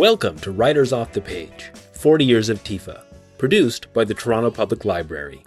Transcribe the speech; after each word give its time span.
Welcome 0.00 0.38
to 0.38 0.50
Writers 0.50 0.94
Off 0.94 1.12
the 1.12 1.20
Page 1.20 1.72
40 1.92 2.24
Years 2.24 2.48
of 2.48 2.64
TIFA, 2.64 3.02
produced 3.36 3.92
by 3.92 4.02
the 4.02 4.14
Toronto 4.14 4.50
Public 4.50 4.86
Library. 4.86 5.44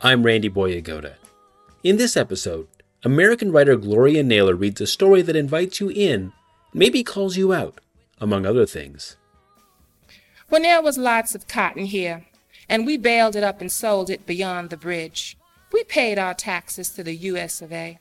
I'm 0.00 0.22
Randy 0.22 0.48
Boyagoda. 0.48 1.16
In 1.84 1.98
this 1.98 2.16
episode, 2.16 2.68
American 3.04 3.52
writer 3.52 3.76
Gloria 3.76 4.22
Naylor 4.22 4.54
reads 4.54 4.80
a 4.80 4.86
story 4.86 5.20
that 5.20 5.36
invites 5.36 5.78
you 5.78 5.90
in, 5.90 6.32
maybe 6.72 7.04
calls 7.04 7.36
you 7.36 7.52
out, 7.52 7.82
among 8.18 8.46
other 8.46 8.64
things. 8.64 9.18
When 10.48 10.62
there 10.62 10.80
was 10.80 10.96
lots 10.96 11.34
of 11.34 11.46
cotton 11.46 11.84
here, 11.84 12.24
and 12.70 12.86
we 12.86 12.96
baled 12.96 13.36
it 13.36 13.44
up 13.44 13.60
and 13.60 13.70
sold 13.70 14.08
it 14.08 14.24
beyond 14.24 14.70
the 14.70 14.78
bridge, 14.78 15.36
we 15.70 15.84
paid 15.84 16.18
our 16.18 16.32
taxes 16.32 16.88
to 16.92 17.04
the 17.04 17.14
U.S. 17.14 17.60
of 17.60 17.70
A. 17.74 17.98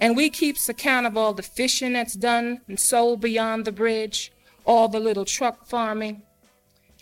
And 0.00 0.16
we 0.16 0.30
keeps 0.30 0.68
account 0.68 1.06
of 1.06 1.16
all 1.16 1.32
the 1.32 1.44
fishing 1.44 1.92
that's 1.92 2.14
done 2.14 2.62
and 2.66 2.80
sold 2.80 3.20
beyond 3.20 3.66
the 3.66 3.70
bridge, 3.72 4.32
all 4.66 4.88
the 4.88 5.00
little 5.00 5.24
truck 5.24 5.66
farming. 5.66 6.22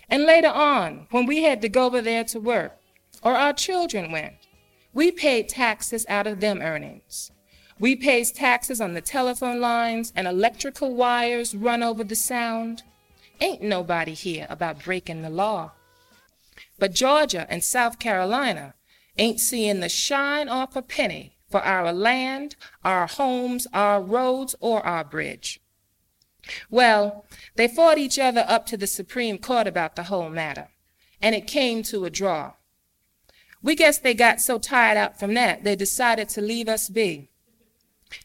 And 0.09 0.24
later 0.24 0.48
on, 0.48 1.06
when 1.10 1.27
we 1.27 1.42
had 1.42 1.62
to 1.62 1.68
go 1.68 1.87
over 1.87 2.00
there 2.00 2.24
to 2.24 2.38
work, 2.38 2.78
or 3.23 3.32
our 3.32 3.52
children 3.52 4.12
went, 4.12 4.34
we 4.92 5.10
paid 5.10 5.48
taxes 5.48 6.06
out 6.09 6.27
of 6.27 6.40
them 6.40 6.60
earnings. 6.60 7.32
We 7.80 7.96
pays 7.96 8.30
taxes 8.30 8.80
on 8.80 8.95
the 8.95 9.00
telephone 9.00 9.60
lines 9.60 10.12
and 10.14 10.28
electrical 10.28 10.95
wires 10.95 11.54
run 11.54 11.82
over 11.82 12.04
the 12.04 12.14
sound. 12.14 12.84
Ain't 13.40 13.62
nobody 13.62 14.15
here 14.15 14.46
about 14.48 14.85
breaking 14.85 15.23
the 15.23 15.30
law. 15.30 15.73
But 16.79 16.95
Georgia 16.95 17.46
and 17.51 17.65
South 17.65 17.98
Carolina 17.98 18.74
ain't 19.18 19.40
seeing 19.40 19.80
the 19.80 19.88
shine 19.88 20.48
off 20.48 20.76
a 20.76 20.82
penny 20.82 21.37
for 21.51 21.60
our 21.62 21.92
land, 21.92 22.57
our 22.85 23.07
homes, 23.07 23.66
our 23.73 24.01
roads, 24.01 24.54
or 24.60 24.85
our 24.87 25.04
bridge. 25.04 25.60
Well, 26.70 27.24
they 27.56 27.68
fought 27.68 27.98
each 27.98 28.18
other 28.18 28.45
up 28.48 28.66
to 28.66 28.76
the 28.76 28.87
Supreme 28.87 29.38
Court 29.38 29.66
about 29.66 29.96
the 29.96 30.04
whole 30.04 30.30
matter, 30.30 30.68
and 31.20 31.34
it 31.34 31.46
came 31.46 31.82
to 31.84 32.04
a 32.04 32.10
draw. 32.10 32.52
We 33.62 33.74
guess 33.74 33.98
they 33.98 34.14
got 34.14 34.40
so 34.40 34.59
tired 34.59 34.98
out 34.98 35.18
from 35.18 35.34
that, 35.34 35.64
they 35.64 35.74
decided 35.74 36.28
to 36.30 36.40
leave 36.42 36.68
us 36.68 36.88
be. 36.88 37.30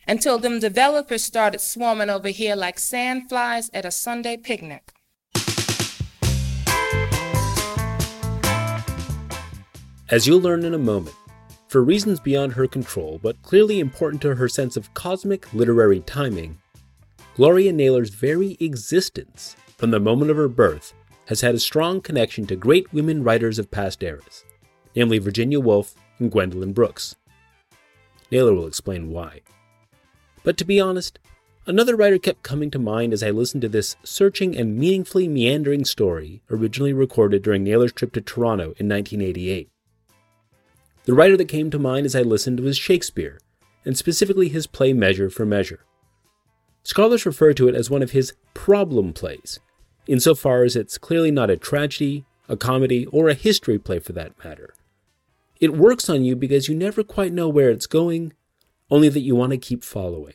Until 0.07 0.37
them 0.37 0.59
developers 0.59 1.23
started 1.23 1.61
swarming 1.61 2.09
over 2.09 2.29
here 2.29 2.55
like 2.55 2.77
sandflies 2.77 3.69
at 3.73 3.85
a 3.85 3.91
Sunday 3.91 4.37
picnic. 4.37 4.91
As 10.11 10.25
you'll 10.25 10.41
learn 10.41 10.65
in 10.65 10.73
a 10.73 10.79
moment, 10.79 11.15
for 11.67 11.83
reasons 11.83 12.19
beyond 12.19 12.53
her 12.53 12.67
control 12.67 13.19
but 13.21 13.41
clearly 13.43 13.79
important 13.79 14.21
to 14.23 14.35
her 14.35 14.49
sense 14.49 14.75
of 14.75 14.93
cosmic 14.93 15.53
literary 15.53 15.99
timing, 16.01 16.57
Gloria 17.39 17.71
Naylor's 17.71 18.09
very 18.09 18.57
existence, 18.59 19.55
from 19.77 19.91
the 19.91 19.99
moment 20.01 20.29
of 20.29 20.35
her 20.35 20.49
birth, 20.49 20.93
has 21.27 21.39
had 21.39 21.55
a 21.55 21.59
strong 21.59 22.01
connection 22.01 22.45
to 22.45 22.53
great 22.57 22.91
women 22.91 23.23
writers 23.23 23.57
of 23.57 23.71
past 23.71 24.03
eras, 24.03 24.43
namely 24.93 25.19
Virginia 25.19 25.57
Woolf 25.57 25.95
and 26.17 26.29
Gwendolyn 26.29 26.73
Brooks. 26.73 27.15
Naylor 28.29 28.53
will 28.53 28.67
explain 28.67 29.09
why. 29.09 29.39
But 30.43 30.57
to 30.57 30.65
be 30.65 30.81
honest, 30.81 31.17
another 31.65 31.95
writer 31.95 32.17
kept 32.17 32.43
coming 32.43 32.69
to 32.71 32.77
mind 32.77 33.13
as 33.13 33.23
I 33.23 33.29
listened 33.29 33.61
to 33.61 33.69
this 33.69 33.95
searching 34.03 34.57
and 34.57 34.77
meaningfully 34.77 35.29
meandering 35.29 35.85
story 35.85 36.41
originally 36.51 36.91
recorded 36.91 37.41
during 37.41 37.63
Naylor's 37.63 37.93
trip 37.93 38.11
to 38.15 38.21
Toronto 38.21 38.73
in 38.75 38.89
1988. 38.89 39.69
The 41.05 41.13
writer 41.13 41.37
that 41.37 41.45
came 41.45 41.71
to 41.71 41.79
mind 41.79 42.05
as 42.05 42.17
I 42.17 42.21
listened 42.21 42.59
was 42.59 42.77
Shakespeare, 42.77 43.39
and 43.85 43.97
specifically 43.97 44.49
his 44.49 44.67
play 44.67 44.91
Measure 44.91 45.29
for 45.29 45.45
Measure. 45.45 45.85
Scholars 46.83 47.25
refer 47.25 47.53
to 47.53 47.67
it 47.67 47.75
as 47.75 47.89
one 47.89 48.01
of 48.01 48.11
his 48.11 48.33
problem 48.53 49.13
plays, 49.13 49.59
insofar 50.07 50.63
as 50.63 50.75
it's 50.75 50.97
clearly 50.97 51.31
not 51.31 51.49
a 51.49 51.57
tragedy, 51.57 52.25
a 52.47 52.57
comedy, 52.57 53.05
or 53.07 53.29
a 53.29 53.33
history 53.33 53.77
play 53.77 53.99
for 53.99 54.13
that 54.13 54.43
matter. 54.43 54.73
It 55.59 55.75
works 55.75 56.09
on 56.09 56.23
you 56.23 56.35
because 56.35 56.67
you 56.67 56.75
never 56.75 57.03
quite 57.03 57.33
know 57.33 57.49
where 57.49 57.69
it's 57.69 57.85
going, 57.85 58.33
only 58.89 59.09
that 59.09 59.19
you 59.19 59.35
want 59.35 59.51
to 59.51 59.57
keep 59.57 59.83
following. 59.83 60.33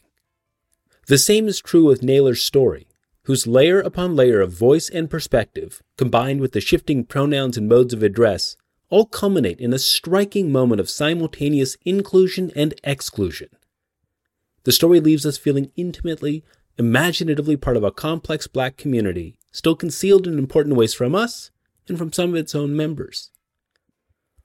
The 1.07 1.19
same 1.19 1.49
is 1.49 1.61
true 1.61 1.85
with 1.85 2.03
Naylor's 2.03 2.43
story, 2.43 2.87
whose 3.25 3.47
layer 3.47 3.81
upon 3.81 4.17
layer 4.17 4.41
of 4.41 4.53
voice 4.53 4.89
and 4.89 5.11
perspective, 5.11 5.83
combined 5.97 6.41
with 6.41 6.53
the 6.53 6.61
shifting 6.61 7.05
pronouns 7.05 7.57
and 7.57 7.69
modes 7.69 7.95
of 7.95 8.03
address, 8.03 8.57
all 8.91 9.07
culminate 9.07 9.61
in 9.61 9.73
a 9.73 9.79
striking 9.79 10.53
moment 10.53 10.81
of 10.81 10.91
simultaneous 10.91 11.77
inclusion 11.85 12.53
and 12.55 12.75
exclusion. 12.85 13.49
The 14.65 14.73
story 14.73 15.01
leaves 15.01 15.25
us 15.25 15.39
feeling 15.39 15.71
intimately, 15.77 16.45
imaginatively 16.79 17.57
part 17.57 17.77
of 17.77 17.85
a 17.85 17.93
complex 17.93 18.47
black 18.47 18.77
community, 18.77 19.37
still 19.53 19.77
concealed 19.77 20.27
in 20.27 20.39
important 20.39 20.77
ways 20.77 20.95
from 20.95 21.15
us 21.15 21.51
and 21.89 21.97
from 21.97 22.13
some 22.13 22.31
of 22.31 22.37
its 22.37 22.55
own 22.55 22.77
members. 22.77 23.31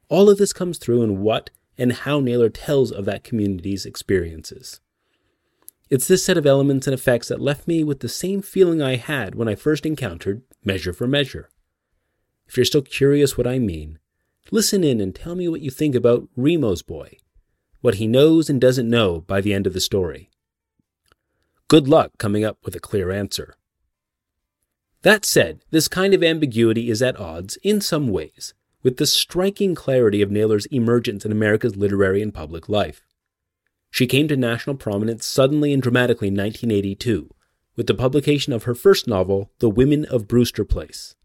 All 0.10 0.30
of 0.30 0.38
this 0.38 0.54
comes 0.54 0.78
through 0.78 1.02
in 1.04 1.22
what 1.22 1.50
and 1.78 1.94
how 1.94 2.20
Naylor 2.20 2.50
tells 2.50 2.92
of 2.92 3.06
that 3.06 3.24
community's 3.24 3.86
experiences. 3.86 4.82
It's 5.90 6.08
this 6.08 6.24
set 6.24 6.38
of 6.38 6.46
elements 6.46 6.86
and 6.86 6.94
effects 6.94 7.30
that 7.30 7.42
left 7.42 7.68
me 7.68 7.84
with 7.84 8.02
the 8.02 8.10
same 8.10 8.42
feeling 8.42 8.82
I 8.82 8.98
had 8.98 9.36
when 9.36 9.48
I 9.48 9.56
first 9.56 9.86
encountered 9.86 10.44
Measure 10.64 10.94
for 10.94 11.08
Measure. 11.08 11.50
If 12.48 12.58
you're 12.58 12.66
still 12.66 12.82
curious 12.82 13.38
what 13.38 13.48
I 13.48 13.58
mean, 13.58 14.00
Listen 14.52 14.84
in 14.84 15.00
and 15.00 15.14
tell 15.14 15.36
me 15.36 15.48
what 15.48 15.62
you 15.62 15.70
think 15.70 15.94
about 15.94 16.28
Reema's 16.36 16.82
boy, 16.82 17.18
what 17.82 17.96
he 17.96 18.08
knows 18.08 18.50
and 18.50 18.60
doesn't 18.60 18.90
know 18.90 19.22
by 19.22 19.42
the 19.42 19.54
end 19.54 19.66
of 19.68 19.74
the 19.74 19.80
story. 19.80 20.30
Good 21.68 21.88
luck 21.88 22.12
coming 22.18 22.44
up 22.44 22.58
with 22.64 22.76
a 22.76 22.80
clear 22.80 23.12
answer. 23.12 23.56
That 25.04 25.24
said, 25.24 25.64
this 25.72 25.88
kind 25.88 26.14
of 26.14 26.24
ambiguity 26.24 26.90
is 26.90 27.02
at 27.02 27.20
odds, 27.20 27.58
in 27.64 27.80
some 27.80 28.10
ways, 28.10 28.54
with 28.84 28.98
the 28.98 29.06
striking 29.06 29.76
clarity 29.76 30.22
of 30.22 30.32
Naylor's 30.32 30.66
emergence 30.68 31.26
in 31.26 31.32
America's 31.32 31.78
literary 31.78 32.22
and 32.22 32.34
public 32.34 32.68
life. 32.68 33.02
She 33.92 34.08
came 34.08 34.28
to 34.28 34.36
national 34.36 34.76
prominence 34.76 35.26
suddenly 35.26 35.74
and 35.74 35.82
dramatically 35.82 36.28
in 36.28 36.36
1982, 36.36 37.30
with 37.76 37.88
the 37.88 37.94
publication 37.94 38.52
of 38.52 38.64
her 38.64 38.76
first 38.76 39.08
novel, 39.08 39.52
The 39.60 39.70
Women 39.70 40.06
of 40.06 40.28
Brewster 40.28 40.66
Place. 40.66 41.16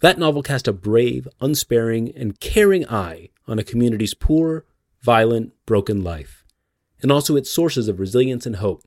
That 0.00 0.18
novel 0.18 0.42
cast 0.42 0.68
a 0.68 0.72
brave, 0.72 1.28
unsparing, 1.40 2.14
and 2.14 2.40
caring 2.40 2.86
eye 2.88 3.30
on 3.46 3.58
a 3.58 3.64
community's 3.64 4.14
poor, 4.14 4.64
violent, 5.02 5.52
broken 5.66 6.02
life, 6.02 6.44
and 7.02 7.10
also 7.10 7.36
its 7.36 7.50
sources 7.50 7.88
of 7.88 8.00
resilience 8.00 8.46
and 8.46 8.56
hope, 8.56 8.84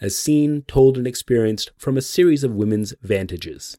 as 0.00 0.16
seen, 0.16 0.62
told, 0.62 0.96
and 0.96 1.06
experienced 1.06 1.70
from 1.76 1.96
a 1.96 2.02
series 2.02 2.44
of 2.44 2.54
women's 2.54 2.94
vantages. 3.02 3.78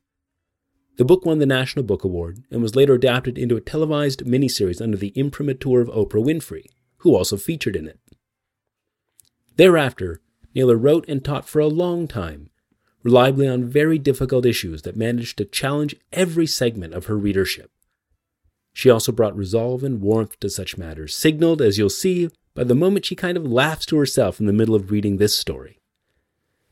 The 0.97 1.05
book 1.05 1.25
won 1.25 1.37
the 1.37 1.45
National 1.45 1.85
Book 1.85 2.03
Award 2.03 2.43
and 2.49 2.61
was 2.61 2.75
later 2.75 2.93
adapted 2.93 3.37
into 3.37 3.55
a 3.55 3.61
televised 3.61 4.25
miniseries 4.25 4.81
under 4.81 4.97
the 4.97 5.13
imprimatur 5.15 5.79
of 5.79 5.89
Oprah 5.89 6.23
Winfrey, 6.23 6.65
who 6.97 7.15
also 7.15 7.37
featured 7.37 7.75
in 7.75 7.87
it. 7.87 7.99
Thereafter, 9.57 10.21
Naylor 10.55 10.75
wrote 10.75 11.05
and 11.07 11.23
taught 11.23 11.47
for 11.47 11.59
a 11.59 11.67
long 11.67 12.07
time, 12.07 12.49
reliably 13.03 13.47
on 13.47 13.63
very 13.63 13.99
difficult 13.99 14.45
issues 14.45 14.81
that 14.81 14.95
managed 14.95 15.37
to 15.37 15.45
challenge 15.45 15.95
every 16.11 16.47
segment 16.47 16.95
of 16.95 17.05
her 17.05 17.17
readership. 17.17 17.71
She 18.77 18.91
also 18.91 19.11
brought 19.11 19.35
resolve 19.35 19.83
and 19.83 20.01
warmth 20.01 20.39
to 20.39 20.51
such 20.51 20.77
matters, 20.77 21.15
signaled, 21.15 21.63
as 21.63 21.79
you'll 21.79 21.89
see, 21.89 22.29
by 22.53 22.63
the 22.63 22.75
moment 22.75 23.05
she 23.05 23.15
kind 23.15 23.35
of 23.35 23.51
laughs 23.51 23.87
to 23.87 23.97
herself 23.97 24.39
in 24.39 24.45
the 24.45 24.53
middle 24.53 24.75
of 24.75 24.91
reading 24.91 25.17
this 25.17 25.35
story. 25.35 25.79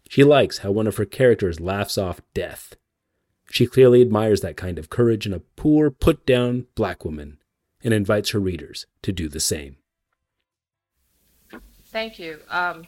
She 0.07 0.23
likes 0.23 0.59
how 0.59 0.69
one 0.69 0.85
of 0.85 0.97
her 0.97 1.05
characters 1.05 1.59
laughs 1.59 1.97
off 1.97 2.21
death. 2.35 2.75
She 3.49 3.65
clearly 3.65 4.03
admires 4.03 4.41
that 4.41 4.55
kind 4.55 4.77
of 4.77 4.91
courage 4.91 5.25
in 5.25 5.33
a 5.33 5.39
poor, 5.55 5.89
put 5.89 6.27
down 6.27 6.67
black 6.75 7.03
woman 7.03 7.39
and 7.83 7.91
invites 7.91 8.29
her 8.29 8.39
readers 8.39 8.85
to 9.01 9.11
do 9.11 9.27
the 9.27 9.39
same. 9.39 9.77
Thank 11.85 12.19
you. 12.19 12.37
Um, 12.51 12.85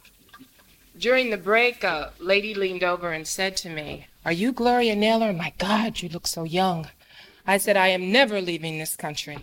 during 0.96 1.30
the 1.30 1.38
break, 1.38 1.82
a 1.82 2.12
lady 2.20 2.54
leaned 2.54 2.84
over 2.84 3.10
and 3.10 3.26
said 3.26 3.56
to 3.56 3.68
me, 3.68 4.06
Are 4.24 4.30
you 4.30 4.52
Gloria 4.52 4.94
Naylor? 4.94 5.32
My 5.32 5.54
God, 5.58 6.02
you 6.02 6.08
look 6.08 6.28
so 6.28 6.44
young. 6.44 6.86
I 7.48 7.56
said, 7.56 7.78
I 7.78 7.88
am 7.88 8.12
never 8.12 8.42
leaving 8.42 8.78
this 8.78 8.94
country. 8.94 9.38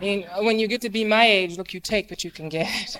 When 0.00 0.60
you 0.60 0.68
get 0.68 0.80
to 0.82 0.88
be 0.88 1.04
my 1.04 1.26
age, 1.26 1.58
look, 1.58 1.74
you 1.74 1.80
take 1.80 2.08
what 2.08 2.22
you 2.22 2.30
can 2.30 2.48
get. 2.48 2.96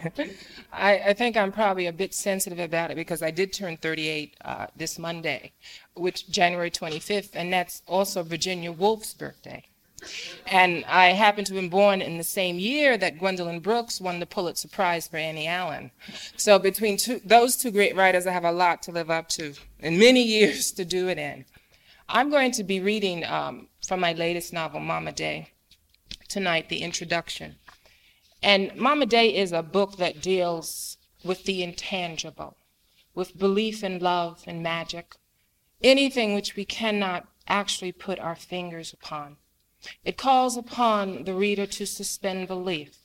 I, 0.72 0.98
I, 0.98 1.12
think 1.12 1.36
I'm 1.36 1.52
probably 1.52 1.86
a 1.86 1.92
bit 1.92 2.12
sensitive 2.12 2.58
about 2.58 2.90
it 2.90 2.96
because 2.96 3.22
I 3.22 3.30
did 3.30 3.52
turn 3.52 3.76
38 3.76 4.36
uh, 4.44 4.66
this 4.74 4.98
Monday, 4.98 5.52
which 5.94 6.28
January 6.28 6.70
25th, 6.70 7.30
and 7.34 7.52
that's 7.52 7.82
also 7.86 8.24
Virginia 8.24 8.72
Woolf's 8.72 9.14
birthday. 9.14 9.62
And 10.46 10.84
I 10.86 11.10
happen 11.10 11.44
to 11.44 11.54
have 11.54 11.62
been 11.62 11.70
born 11.70 12.02
in 12.02 12.18
the 12.18 12.24
same 12.24 12.58
year 12.58 12.98
that 12.98 13.20
Gwendolyn 13.20 13.60
Brooks 13.60 14.00
won 14.00 14.18
the 14.18 14.26
Pulitzer 14.26 14.66
Prize 14.66 15.06
for 15.06 15.16
Annie 15.16 15.46
Allen. 15.46 15.92
So 16.36 16.58
between 16.58 16.96
two, 16.96 17.20
those 17.24 17.56
two 17.56 17.70
great 17.70 17.94
writers, 17.94 18.26
I 18.26 18.32
have 18.32 18.44
a 18.44 18.50
lot 18.50 18.82
to 18.82 18.90
live 18.90 19.10
up 19.10 19.28
to 19.30 19.54
and 19.78 20.00
many 20.00 20.24
years 20.24 20.72
to 20.72 20.84
do 20.84 21.08
it 21.08 21.18
in. 21.18 21.44
I'm 22.08 22.30
going 22.30 22.52
to 22.52 22.64
be 22.64 22.80
reading 22.80 23.24
um, 23.24 23.68
from 23.86 24.00
my 24.00 24.12
latest 24.12 24.52
novel, 24.52 24.80
Mama 24.80 25.12
Day, 25.12 25.52
tonight, 26.28 26.68
the 26.68 26.82
introduction. 26.82 27.56
And 28.42 28.74
Mama 28.76 29.06
Day 29.06 29.34
is 29.34 29.52
a 29.52 29.62
book 29.62 29.96
that 29.98 30.20
deals 30.20 30.98
with 31.24 31.44
the 31.44 31.62
intangible, 31.62 32.56
with 33.14 33.38
belief 33.38 33.84
in 33.84 34.00
love 34.00 34.42
and 34.46 34.62
magic, 34.62 35.14
anything 35.82 36.34
which 36.34 36.56
we 36.56 36.64
cannot 36.64 37.28
actually 37.46 37.92
put 37.92 38.18
our 38.18 38.36
fingers 38.36 38.92
upon. 38.92 39.36
It 40.04 40.16
calls 40.16 40.56
upon 40.56 41.24
the 41.24 41.34
reader 41.34 41.66
to 41.66 41.86
suspend 41.86 42.48
belief. 42.48 42.98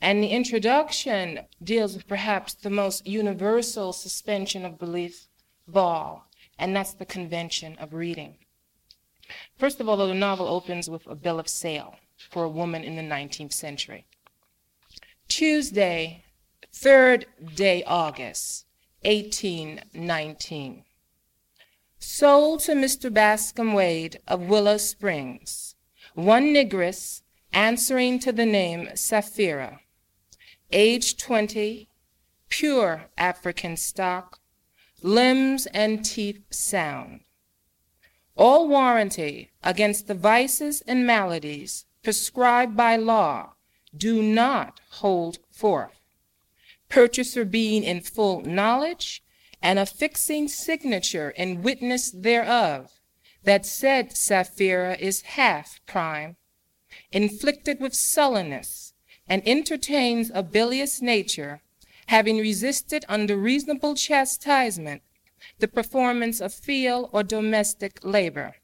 And 0.00 0.22
the 0.22 0.28
introduction 0.28 1.40
deals 1.62 1.94
with 1.94 2.08
perhaps 2.08 2.54
the 2.54 2.70
most 2.70 3.06
universal 3.06 3.92
suspension 3.92 4.64
of 4.64 4.78
belief 4.78 5.26
of 5.68 5.76
all, 5.76 6.29
and 6.60 6.76
that's 6.76 6.92
the 6.92 7.06
convention 7.06 7.76
of 7.78 7.94
reading. 7.94 8.36
First 9.58 9.80
of 9.80 9.88
all, 9.88 9.96
the 9.96 10.14
novel 10.14 10.46
opens 10.46 10.88
with 10.88 11.06
a 11.06 11.14
bill 11.14 11.40
of 11.40 11.48
sale 11.48 11.96
for 12.30 12.44
a 12.44 12.48
woman 12.48 12.84
in 12.84 12.96
the 12.96 13.02
19th 13.02 13.54
century. 13.54 14.04
Tuesday, 15.26 16.24
3rd 16.72 17.24
day 17.54 17.82
August, 17.84 18.66
1819. 19.02 20.84
Sold 21.98 22.60
to 22.60 22.72
Mr. 22.72 23.12
Bascom 23.12 23.72
Wade 23.72 24.18
of 24.28 24.42
Willow 24.42 24.76
Springs, 24.76 25.76
one 26.14 26.54
negress 26.54 27.22
answering 27.52 28.18
to 28.18 28.32
the 28.32 28.46
name 28.46 28.88
Sapphira, 28.94 29.80
age 30.72 31.16
20, 31.16 31.88
pure 32.48 33.06
African 33.16 33.76
stock, 33.76 34.39
limbs 35.02 35.66
and 35.66 36.04
teeth 36.04 36.42
sound. 36.50 37.20
All 38.36 38.68
warranty 38.68 39.50
against 39.62 40.06
the 40.06 40.14
vices 40.14 40.82
and 40.86 41.06
maladies 41.06 41.84
prescribed 42.02 42.76
by 42.76 42.96
law 42.96 43.54
do 43.96 44.22
not 44.22 44.80
hold 44.90 45.38
forth. 45.50 46.00
Purchaser 46.88 47.44
being 47.44 47.84
in 47.84 48.00
full 48.00 48.40
knowledge 48.42 49.22
and 49.62 49.78
affixing 49.78 50.48
signature 50.48 51.30
in 51.30 51.62
witness 51.62 52.10
thereof, 52.10 52.90
that 53.44 53.66
said 53.66 54.16
Sapphira 54.16 54.96
is 54.98 55.22
half 55.22 55.80
prime, 55.86 56.36
inflicted 57.12 57.80
with 57.80 57.94
sullenness, 57.94 58.94
and 59.28 59.42
entertains 59.46 60.30
a 60.34 60.42
bilious 60.42 61.00
nature, 61.00 61.62
having 62.10 62.38
resisted 62.38 63.04
under 63.08 63.36
reasonable 63.36 63.94
chastisement 63.94 65.00
the 65.60 65.68
performance 65.68 66.40
of 66.40 66.52
field 66.52 67.08
or 67.12 67.22
domestic 67.22 68.00
labor, 68.02 68.56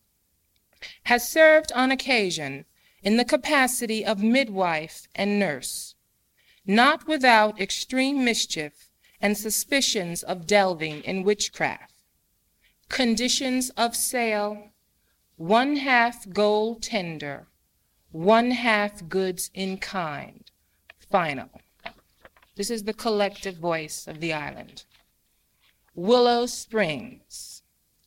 has 1.05 1.29
served 1.29 1.71
on 1.71 1.93
occasion 1.93 2.65
in 3.05 3.17
the 3.17 3.25
capacity 3.25 4.05
of 4.05 4.21
midwife 4.21 5.07
and 5.15 5.39
nurse, 5.39 5.95
not 6.67 7.07
without 7.07 7.61
extreme 7.61 8.25
mischief 8.25 8.91
and 9.21 9.39
suspicions 9.39 10.25
of 10.25 10.45
delving 10.49 11.01
in 11.05 11.23
witchcraft. 11.23 11.95
Conditions 12.89 13.71
of 13.77 13.95
sale 13.95 14.73
one 15.37 15.77
half 15.77 16.29
gold 16.31 16.83
tender, 16.83 17.47
one 18.11 18.51
half 18.51 19.09
goods 19.09 19.53
in 19.55 19.79
kind. 19.79 20.51
Final. 20.99 21.51
This 22.56 22.70
is 22.70 22.85
the 22.85 22.94
collective 22.94 23.58
voice 23.58 24.08
of 24.08 24.20
the 24.20 24.32
island. 24.32 24.85
Willow 25.94 26.47
Springs. 26.47 27.62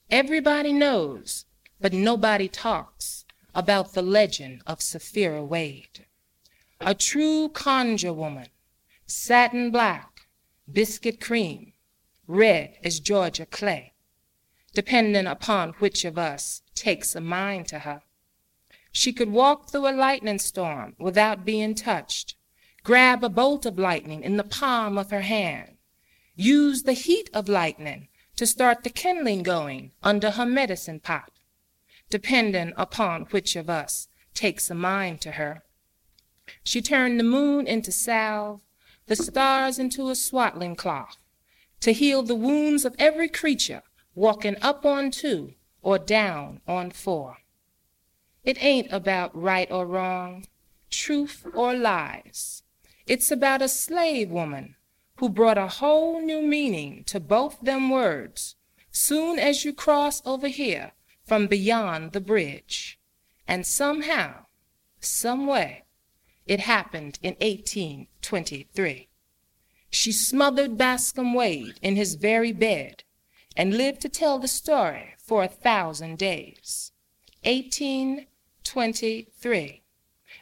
Everybody 0.10 0.74
knows, 0.74 1.46
but 1.80 1.94
nobody 1.94 2.48
talks 2.48 3.26
about 3.54 3.94
the 3.94 4.02
legend 4.02 4.64
of 4.66 4.82
Sapphira 4.82 5.46
Wade. 5.46 6.06
A 6.82 6.96
true 6.96 7.50
conjure 7.50 8.14
woman, 8.14 8.48
satin 9.06 9.70
black, 9.70 10.22
biscuit 10.72 11.22
cream, 11.22 11.74
red 12.26 12.76
as 12.84 13.00
Georgia 13.00 13.46
clay, 13.46 13.94
depending 14.74 15.28
upon 15.28 15.74
which 15.74 16.06
of 16.06 16.18
us 16.18 16.64
takes 16.74 17.16
a 17.16 17.22
mind 17.22 17.68
to 17.68 17.80
her. 17.80 18.02
She 18.92 19.14
could 19.14 19.30
walk 19.30 19.70
through 19.70 19.88
a 19.88 19.94
lightning 19.94 20.40
storm 20.40 20.96
without 20.98 21.46
being 21.46 21.76
touched, 21.76 22.36
grab 22.84 23.24
a 23.24 23.30
bolt 23.30 23.66
of 23.66 23.78
lightning 23.78 24.24
in 24.24 24.38
the 24.38 24.44
palm 24.44 24.98
of 24.98 25.12
her 25.12 25.22
hand, 25.22 25.78
use 26.36 26.84
the 26.84 26.94
heat 26.94 27.30
of 27.34 27.50
lightning 27.50 28.08
to 28.36 28.46
start 28.46 28.84
the 28.84 28.90
kindling 28.90 29.44
going 29.44 29.92
under 30.02 30.32
her 30.32 30.46
medicine 30.46 31.00
pot, 31.00 31.32
depending 32.10 32.72
upon 32.78 33.24
which 33.32 33.56
of 33.56 33.70
us 33.70 34.08
takes 34.34 34.70
a 34.70 34.76
mind 34.76 35.20
to 35.22 35.32
her. 35.32 35.64
She 36.64 36.82
turned 36.82 37.20
the 37.20 37.24
moon 37.24 37.68
into 37.68 37.92
salve, 37.92 38.62
the 39.08 39.16
stars 39.16 39.78
into 39.78 40.10
a 40.10 40.16
swaddling 40.16 40.76
cloth, 40.76 41.18
to 41.82 41.92
heal 41.92 42.24
the 42.24 42.36
wounds 42.36 42.86
of 42.86 42.96
every 42.98 43.28
creature 43.28 43.84
walking 44.16 44.56
up 44.62 44.86
on 44.86 45.12
two 45.12 45.54
or 45.82 45.98
down 45.98 46.62
on 46.68 46.92
four. 46.92 47.38
It 48.44 48.64
ain't 48.64 48.92
about 48.92 49.36
right 49.36 49.70
or 49.72 49.86
wrong, 49.86 50.46
truth 50.90 51.46
or 51.54 51.74
lies. 51.74 52.64
It's 53.10 53.30
about 53.32 53.62
a 53.64 53.68
slave 53.68 54.30
woman 54.30 54.76
who 55.16 55.30
brought 55.30 55.58
a 55.58 55.68
whole 55.68 56.22
new 56.22 56.44
meaning 56.44 57.04
to 57.06 57.20
both 57.20 57.60
them 57.60 57.90
words 57.90 58.56
soon 58.92 59.40
as 59.40 59.66
you 59.66 59.74
cross 59.74 60.22
over 60.28 60.48
here 60.48 60.92
from 61.26 61.48
beyond 61.48 62.12
the 62.12 62.22
bridge. 62.22 63.00
And 63.48 63.66
somehow, 63.66 64.46
some 65.00 65.48
way, 65.48 65.86
it 66.46 66.60
happened 66.60 67.18
in 67.24 67.32
1823. 67.42 69.10
She 69.90 70.12
smothered 70.12 70.78
Bascom 70.78 71.34
Wade 71.34 71.80
in 71.82 71.96
his 71.96 72.14
very 72.14 72.52
bed 72.52 73.04
and 73.58 73.76
lived 73.76 74.02
to 74.02 74.10
tell 74.10 74.38
the 74.38 74.48
story 74.48 75.16
for 75.18 75.42
a 75.42 75.48
thousand 75.48 76.20
days. 76.20 76.92
1823. 77.42 79.82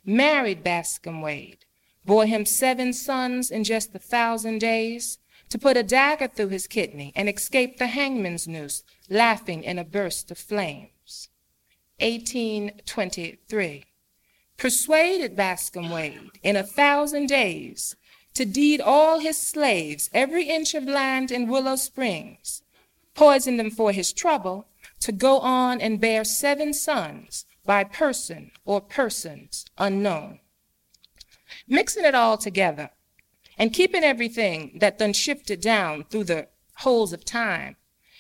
Married 0.03 0.65
Bascom 0.65 1.21
Wade, 1.21 1.63
bore 2.07 2.25
him 2.25 2.45
seven 2.45 2.93
sons 2.93 3.51
in 3.51 3.63
just 3.63 3.93
a 3.93 3.99
thousand 3.99 4.57
days, 4.59 5.19
to 5.49 5.59
put 5.59 5.77
a 5.77 5.83
dagger 5.83 6.27
through 6.27 6.47
his 6.47 6.65
kidney 6.65 7.13
and 7.15 7.29
escape 7.29 7.77
the 7.77 7.87
hangman's 7.87 8.47
noose, 8.47 8.83
laughing 9.09 9.63
in 9.63 9.77
a 9.77 9.83
burst 9.83 10.31
of 10.31 10.37
flames. 10.37 11.29
1823. 11.99 13.83
Persuaded 14.57 15.35
Bascom 15.35 15.89
Wade 15.89 16.31
in 16.41 16.55
a 16.55 16.63
thousand 16.63 17.27
days 17.27 17.95
to 18.33 18.45
deed 18.45 18.79
all 18.79 19.19
his 19.19 19.37
slaves 19.37 20.09
every 20.13 20.43
inch 20.43 20.75
of 20.75 20.83
land 20.83 21.31
in 21.31 21.47
Willow 21.47 21.75
Springs, 21.75 22.61
poisoned 23.15 23.59
them 23.59 23.71
for 23.71 23.91
his 23.91 24.13
trouble, 24.13 24.67
to 24.99 25.11
go 25.11 25.39
on 25.39 25.81
and 25.81 25.99
bear 25.99 26.23
seven 26.23 26.73
sons 26.73 27.45
by 27.65 27.83
person 27.83 28.51
or 28.63 28.79
persons 28.79 29.65
unknown. 29.77 30.39
Mixing 31.67 32.05
it 32.05 32.15
all 32.15 32.37
together 32.37 32.91
and 33.57 33.73
keeping 33.73 34.03
everything 34.03 34.77
that 34.79 34.97
done 34.97 35.13
shifted 35.13 35.61
down 35.61 36.05
through 36.05 36.25
the 36.25 36.47
holes 36.77 37.13
of 37.13 37.25
time, 37.25 37.75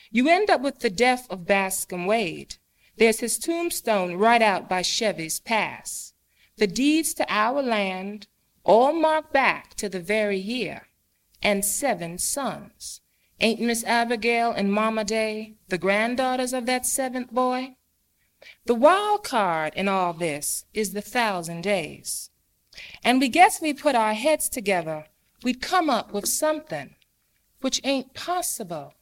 you 0.09 0.27
end 0.29 0.49
up 0.49 0.61
with 0.61 0.79
the 0.79 0.89
death 0.89 1.27
of 1.29 1.45
Bascom 1.45 2.05
Wade. 2.05 2.55
There's 2.97 3.19
his 3.19 3.37
tombstone 3.37 4.15
right 4.15 4.41
out 4.41 4.67
by 4.67 4.81
Chevy's 4.81 5.39
Pass. 5.39 6.13
The 6.57 6.67
deeds 6.67 7.13
to 7.15 7.25
our 7.31 7.61
land 7.61 8.27
all 8.63 8.93
marked 8.93 9.31
back 9.31 9.75
to 9.75 9.87
the 9.87 9.99
very 9.99 10.37
year, 10.37 10.87
and 11.41 11.63
seven 11.63 12.17
sons. 12.17 13.01
Ain't 13.39 13.61
Miss 13.61 13.83
Abigail 13.83 14.51
and 14.51 14.73
Mama 14.73 15.03
Day 15.03 15.55
the 15.69 15.77
granddaughters 15.77 16.53
of 16.53 16.65
that 16.65 16.85
seventh 16.85 17.31
boy? 17.31 17.75
The 18.65 18.75
wild 18.75 19.23
card 19.23 19.73
in 19.75 19.87
all 19.87 20.13
this 20.13 20.65
is 20.73 20.93
the 20.93 21.01
thousand 21.01 21.61
days. 21.61 22.31
And 23.07 23.21
we 23.21 23.29
guess 23.29 23.61
we 23.61 23.73
put 23.73 23.95
our 23.95 24.13
heads 24.13 24.49
together, 24.49 25.05
we'd 25.41 25.61
come 25.61 25.89
up 25.89 26.11
with 26.11 26.27
something 26.27 26.95
which 27.61 27.79
ain't 27.85 28.13
possible. 28.13 28.95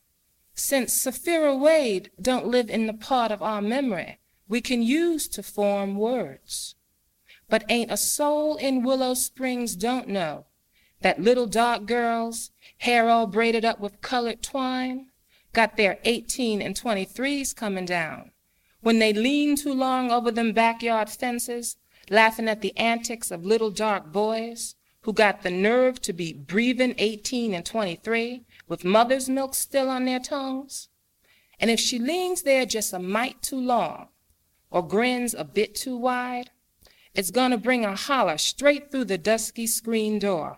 Since 0.53 0.93
Sapphira 0.93 1.55
Wade 1.55 2.11
don't 2.21 2.45
live 2.45 2.69
in 2.69 2.85
the 2.85 2.93
part 2.93 3.31
of 3.31 3.41
our 3.41 3.63
memory 3.63 4.19
we 4.47 4.61
can 4.61 4.83
use 4.83 5.27
to 5.29 5.41
form 5.41 5.95
words. 5.95 6.75
But 7.49 7.63
ain't 7.67 7.91
a 7.91 7.97
soul 7.97 8.57
in 8.57 8.83
Willow 8.83 9.15
Springs 9.15 9.75
don't 9.75 10.07
know 10.07 10.45
that 11.01 11.19
little 11.19 11.47
dark 11.47 11.87
girls, 11.87 12.51
hair 12.77 13.09
all 13.09 13.25
braided 13.25 13.65
up 13.65 13.79
with 13.79 14.01
colored 14.01 14.43
twine, 14.43 15.07
got 15.51 15.77
their 15.77 15.97
18 16.03 16.61
and 16.61 16.79
23s 16.79 17.55
coming 17.55 17.85
down 17.85 18.29
when 18.81 18.99
they 18.99 19.13
lean 19.13 19.55
too 19.55 19.73
long 19.73 20.11
over 20.11 20.29
them 20.29 20.53
backyard 20.53 21.09
fences, 21.09 21.77
laughing 22.09 22.47
at 22.47 22.61
the 22.61 22.75
antics 22.77 23.31
of 23.31 23.45
little 23.45 23.71
dark 23.71 24.11
boys 24.11 24.75
who 25.01 25.13
got 25.13 25.43
the 25.43 25.51
nerve 25.51 26.01
to 26.01 26.13
be 26.13 26.33
breathing 26.33 26.95
18 26.97 27.53
and 27.53 27.65
23 27.65 28.43
with 28.67 28.83
mother's 28.83 29.29
milk 29.29 29.53
still 29.53 29.89
on 29.89 30.05
their 30.05 30.19
tongues. 30.19 30.89
And 31.59 31.69
if 31.69 31.79
she 31.79 31.99
leans 31.99 32.41
there 32.41 32.65
just 32.65 32.93
a 32.93 32.99
mite 32.99 33.41
too 33.41 33.59
long 33.59 34.07
or 34.71 34.85
grins 34.85 35.33
a 35.33 35.43
bit 35.43 35.75
too 35.75 35.95
wide, 35.95 36.49
it's 37.13 37.31
going 37.31 37.51
to 37.51 37.57
bring 37.57 37.85
a 37.85 37.95
holler 37.95 38.37
straight 38.37 38.91
through 38.91 39.05
the 39.05 39.17
dusky 39.17 39.67
screen 39.67 40.19
door. 40.19 40.57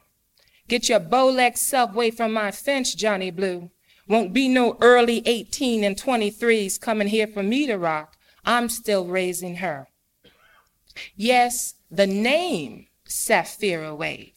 Get 0.68 0.90
your 0.90 1.00
bow-legged 1.00 1.58
self 1.58 1.94
away 1.94 2.12
from 2.12 2.34
my 2.34 2.52
fence, 2.52 2.96
Johnny 2.96 3.32
Blue. 3.32 3.70
Won't 4.08 4.34
be 4.34 4.48
no 4.48 4.78
early 4.82 5.22
18 5.26 5.84
and 5.84 5.96
23s 5.96 6.80
coming 6.80 7.10
here 7.10 7.28
for 7.28 7.44
me 7.44 7.68
to 7.68 7.78
rock. 7.78 8.18
I'm 8.46 8.70
still 8.70 9.06
raising 9.06 9.58
her. 9.58 9.90
Yes, 11.16 11.76
the 11.90 12.08
name 12.08 12.88
Sapphira 13.06 13.96
Wade 13.96 14.34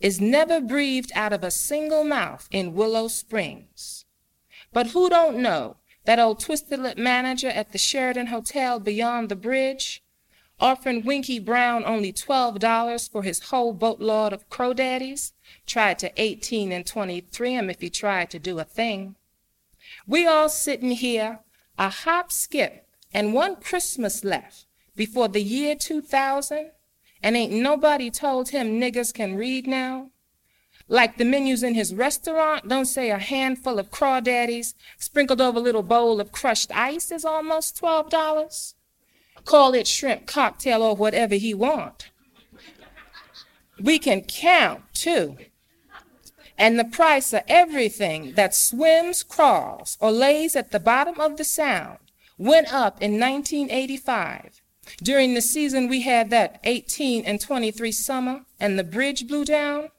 is 0.00 0.20
never 0.20 0.60
breathed 0.60 1.12
out 1.14 1.32
of 1.32 1.42
a 1.42 1.50
single 1.50 2.04
mouth 2.04 2.48
in 2.50 2.74
Willow 2.74 3.08
Springs. 3.08 4.04
But 4.72 4.88
who 4.88 5.08
don't 5.08 5.38
know 5.38 5.76
that 6.04 6.18
old 6.18 6.40
twisted 6.40 6.80
lip 6.80 6.98
manager 6.98 7.48
at 7.48 7.72
the 7.72 7.78
Sheridan 7.78 8.26
Hotel 8.26 8.78
beyond 8.78 9.28
the 9.28 9.36
bridge, 9.36 10.02
offering 10.60 11.04
Winky 11.04 11.38
Brown 11.38 11.84
only 11.86 12.12
$12 12.12 13.10
for 13.10 13.22
his 13.22 13.44
whole 13.44 13.72
boatload 13.72 14.32
of 14.32 14.50
crawdaddies, 14.50 15.32
tried 15.66 15.98
to 16.00 16.12
18 16.20 16.70
and 16.70 16.86
23 16.86 17.54
him 17.54 17.70
if 17.70 17.80
he 17.80 17.88
tried 17.88 18.30
to 18.30 18.38
do 18.38 18.58
a 18.58 18.64
thing. 18.64 19.16
We 20.06 20.26
all 20.26 20.48
sitting 20.48 20.92
here, 20.92 21.40
a 21.78 21.88
hop, 21.88 22.30
skip, 22.30 22.86
and 23.12 23.32
one 23.32 23.56
Christmas 23.56 24.22
left 24.22 24.66
before 24.96 25.28
the 25.28 25.42
year 25.42 25.74
2000, 25.74 26.70
and 27.22 27.36
ain't 27.36 27.52
nobody 27.52 28.10
told 28.10 28.50
him 28.50 28.80
niggers 28.80 29.12
can 29.12 29.36
read 29.36 29.66
now? 29.66 30.10
Like 30.88 31.16
the 31.16 31.24
menus 31.24 31.62
in 31.62 31.74
his 31.74 31.94
restaurant 31.94 32.68
don't 32.68 32.84
say 32.84 33.10
a 33.10 33.18
handful 33.18 33.78
of 33.78 33.90
crawdaddies 33.90 34.74
sprinkled 34.98 35.40
over 35.40 35.58
a 35.58 35.62
little 35.62 35.82
bowl 35.82 36.20
of 36.20 36.32
crushed 36.32 36.70
ice 36.76 37.10
is 37.10 37.24
almost 37.24 37.80
$12? 37.80 38.74
Call 39.44 39.74
it 39.74 39.86
shrimp 39.86 40.26
cocktail 40.26 40.82
or 40.82 40.94
whatever 40.94 41.34
he 41.34 41.54
want. 41.54 42.10
We 43.80 43.98
can 43.98 44.22
count, 44.22 44.82
too. 44.92 45.38
And 46.56 46.78
the 46.78 46.84
price 46.84 47.32
of 47.32 47.42
everything 47.48 48.34
that 48.34 48.54
swims, 48.54 49.22
crawls, 49.22 49.96
or 50.00 50.12
lays 50.12 50.54
at 50.54 50.70
the 50.70 50.78
bottom 50.78 51.18
of 51.18 51.36
the 51.36 51.44
sound 51.44 51.98
went 52.38 52.72
up 52.72 53.02
in 53.02 53.18
1985 53.18 54.62
during 55.02 55.34
the 55.34 55.40
season 55.40 55.88
we 55.88 56.02
had 56.02 56.30
that 56.30 56.60
18 56.64 57.24
and 57.24 57.40
23 57.40 57.92
summer 57.92 58.44
and 58.60 58.78
the 58.78 58.84
bridge 58.84 59.26
blew 59.26 59.44
down, 59.44 59.90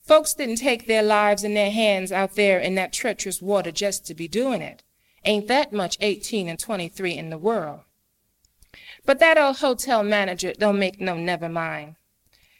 folks 0.00 0.34
didn't 0.34 0.56
take 0.56 0.86
their 0.86 1.02
lives 1.02 1.44
in 1.44 1.54
their 1.54 1.70
hands 1.70 2.12
out 2.12 2.34
there 2.34 2.58
in 2.58 2.74
that 2.74 2.92
treacherous 2.92 3.42
water 3.42 3.70
just 3.70 4.06
to 4.06 4.14
be 4.14 4.28
doing 4.28 4.62
it. 4.62 4.82
Ain't 5.24 5.48
that 5.48 5.72
much 5.72 5.96
18 6.00 6.48
and 6.48 6.58
23 6.58 7.16
in 7.16 7.30
the 7.30 7.38
world. 7.38 7.80
But 9.06 9.18
that 9.20 9.38
old 9.38 9.58
hotel 9.58 10.02
manager 10.02 10.52
don't 10.52 10.78
make 10.78 11.00
no 11.00 11.16
never 11.16 11.48
mind. 11.48 11.96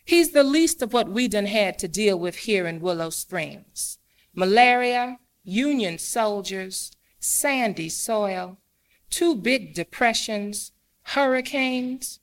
He's 0.05 0.33
the 0.33 0.45
least 0.45 0.83
of 0.83 0.93
what 0.93 1.09
we 1.09 1.29
done 1.29 1.47
had 1.47 1.79
to 1.79 1.89
deal 1.89 2.19
with 2.19 2.37
here 2.37 2.67
in 2.67 2.81
Willow 2.81 3.11
Springs. 3.11 3.99
Malaria, 4.35 5.19
Union 5.43 5.99
soldiers, 5.99 6.93
sandy 7.19 7.89
soil, 7.89 8.59
two 9.11 9.35
big 9.35 9.75
depressions, 9.75 10.73
hurricanes, 11.05 12.21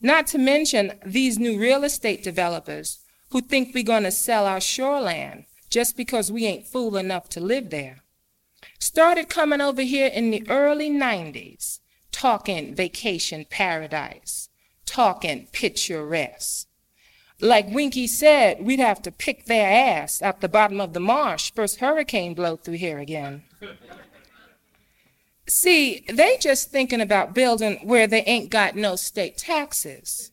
not 0.00 0.26
to 0.28 0.38
mention 0.38 0.92
these 1.04 1.38
new 1.38 1.58
real 1.58 1.84
estate 1.84 2.22
developers 2.22 3.00
who 3.30 3.40
think 3.40 3.74
we're 3.74 3.82
going 3.84 4.02
to 4.04 4.10
sell 4.10 4.46
our 4.46 4.58
shoreland 4.58 5.44
just 5.70 5.96
because 5.96 6.30
we 6.30 6.46
ain't 6.46 6.66
fool 6.66 6.96
enough 6.96 7.28
to 7.28 7.40
live 7.40 7.70
there. 7.70 8.02
Started 8.78 9.28
coming 9.28 9.60
over 9.60 9.82
here 9.82 10.06
in 10.06 10.30
the 10.30 10.48
early 10.48 10.90
90s, 10.90 11.80
talking 12.12 12.74
vacation 12.74 13.44
paradise, 13.48 14.48
talking 14.86 15.48
picturesque. 15.52 16.68
Like 17.40 17.68
Winky 17.68 18.06
said, 18.06 18.64
we'd 18.64 18.78
have 18.78 19.02
to 19.02 19.10
pick 19.10 19.46
their 19.46 19.68
ass 19.68 20.22
out 20.22 20.40
the 20.40 20.48
bottom 20.48 20.80
of 20.80 20.92
the 20.92 21.00
marsh 21.00 21.52
first 21.52 21.80
hurricane 21.80 22.34
blow 22.34 22.56
through 22.56 22.74
here 22.74 22.98
again. 22.98 23.42
See, 25.46 26.04
they 26.08 26.38
just 26.40 26.70
thinking 26.70 27.00
about 27.00 27.34
building 27.34 27.78
where 27.82 28.06
they 28.06 28.22
ain't 28.22 28.50
got 28.50 28.76
no 28.76 28.96
state 28.96 29.36
taxes. 29.36 30.32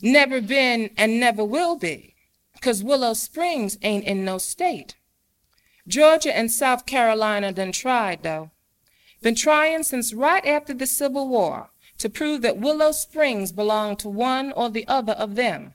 Never 0.00 0.40
been 0.40 0.90
and 0.96 1.18
never 1.18 1.44
will 1.44 1.76
be, 1.76 2.14
because 2.54 2.84
Willow 2.84 3.14
Springs 3.14 3.76
ain't 3.82 4.04
in 4.04 4.24
no 4.24 4.38
state. 4.38 4.96
Georgia 5.88 6.36
and 6.36 6.50
South 6.50 6.86
Carolina 6.86 7.52
done 7.52 7.72
tried, 7.72 8.22
though. 8.22 8.50
Been 9.20 9.34
trying 9.34 9.82
since 9.82 10.14
right 10.14 10.44
after 10.46 10.72
the 10.74 10.86
Civil 10.86 11.28
War 11.28 11.70
to 11.98 12.08
prove 12.08 12.42
that 12.42 12.58
Willow 12.58 12.92
Springs 12.92 13.52
belonged 13.52 13.98
to 14.00 14.08
one 14.08 14.52
or 14.52 14.70
the 14.70 14.86
other 14.88 15.12
of 15.12 15.34
them. 15.34 15.74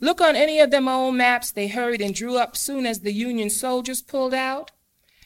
Look 0.00 0.20
on 0.20 0.36
any 0.36 0.60
of 0.60 0.70
them 0.70 0.88
old 0.88 1.14
maps 1.16 1.50
they 1.50 1.68
hurried 1.68 2.00
and 2.00 2.14
drew 2.14 2.38
up 2.38 2.56
soon 2.56 2.86
as 2.86 3.00
the 3.00 3.12
Union 3.12 3.50
soldiers 3.50 4.00
pulled 4.00 4.32
out. 4.32 4.70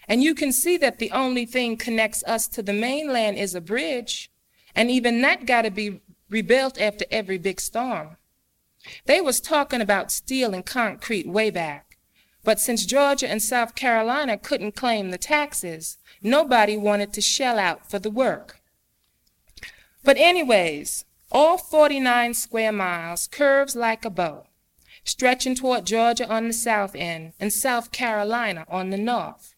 And 0.08 0.22
you 0.22 0.34
can 0.34 0.52
see 0.52 0.76
that 0.78 0.98
the 0.98 1.10
only 1.12 1.46
thing 1.46 1.76
connects 1.76 2.24
us 2.24 2.48
to 2.48 2.62
the 2.62 2.72
mainland 2.72 3.38
is 3.38 3.54
a 3.54 3.60
bridge. 3.60 4.30
And 4.74 4.90
even 4.90 5.20
that 5.22 5.46
got 5.46 5.62
to 5.62 5.70
be 5.70 6.00
rebuilt 6.28 6.80
after 6.80 7.04
every 7.10 7.38
big 7.38 7.60
storm. 7.60 8.16
They 9.06 9.20
was 9.20 9.40
talking 9.40 9.80
about 9.80 10.10
steel 10.10 10.54
and 10.54 10.66
concrete 10.66 11.28
way 11.28 11.50
back. 11.50 11.98
But 12.44 12.58
since 12.58 12.84
Georgia 12.84 13.28
and 13.28 13.40
South 13.40 13.74
Carolina 13.76 14.36
couldn't 14.36 14.74
claim 14.74 15.10
the 15.10 15.18
taxes, 15.18 15.98
nobody 16.20 16.76
wanted 16.76 17.12
to 17.12 17.20
shell 17.20 17.58
out 17.58 17.88
for 17.88 18.00
the 18.00 18.10
work. 18.10 18.60
But 20.02 20.16
anyways, 20.16 21.04
all 21.30 21.56
49 21.56 22.34
square 22.34 22.72
miles 22.72 23.28
curves 23.28 23.76
like 23.76 24.04
a 24.04 24.10
bow, 24.10 24.46
stretching 25.04 25.54
toward 25.54 25.86
Georgia 25.86 26.28
on 26.28 26.48
the 26.48 26.52
south 26.52 26.96
end 26.96 27.34
and 27.38 27.52
South 27.52 27.92
Carolina 27.92 28.66
on 28.68 28.90
the 28.90 28.98
north. 28.98 29.51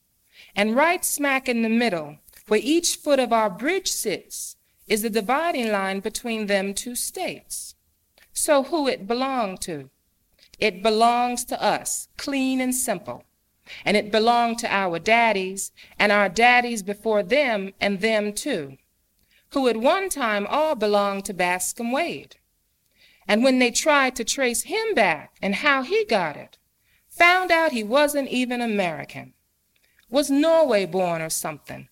And 0.56 0.76
right 0.76 1.04
smack 1.04 1.48
in 1.48 1.62
the 1.62 1.68
middle, 1.68 2.18
where 2.46 2.60
each 2.62 2.96
foot 2.96 3.18
of 3.18 3.32
our 3.32 3.50
bridge 3.50 3.90
sits, 3.90 4.56
is 4.86 5.02
the 5.02 5.10
dividing 5.10 5.72
line 5.72 6.00
between 6.00 6.46
them 6.46 6.74
two 6.74 6.94
states. 6.94 7.74
So 8.32 8.64
who 8.64 8.86
it 8.86 9.06
belonged 9.06 9.60
to? 9.62 9.90
It 10.58 10.82
belongs 10.82 11.44
to 11.46 11.62
us, 11.62 12.08
clean 12.16 12.60
and 12.60 12.74
simple. 12.74 13.24
And 13.84 13.96
it 13.96 14.12
belonged 14.12 14.58
to 14.58 14.72
our 14.72 14.98
daddies, 14.98 15.72
and 15.98 16.12
our 16.12 16.28
daddies 16.28 16.82
before 16.82 17.22
them, 17.22 17.72
and 17.80 18.00
them 18.00 18.32
too, 18.32 18.76
who 19.50 19.68
at 19.68 19.76
one 19.76 20.08
time 20.08 20.46
all 20.48 20.74
belonged 20.74 21.24
to 21.26 21.34
Bascom 21.34 21.90
Wade. 21.90 22.36
And 23.26 23.42
when 23.42 23.58
they 23.58 23.70
tried 23.70 24.14
to 24.16 24.24
trace 24.24 24.64
him 24.64 24.94
back 24.94 25.36
and 25.40 25.56
how 25.56 25.82
he 25.82 26.04
got 26.04 26.36
it, 26.36 26.58
found 27.08 27.50
out 27.50 27.72
he 27.72 27.82
wasn't 27.82 28.28
even 28.28 28.60
American 28.60 29.33
was 30.14 30.30
Norway 30.30 30.86
born 30.86 31.20
or 31.20 31.28
something. 31.28 31.88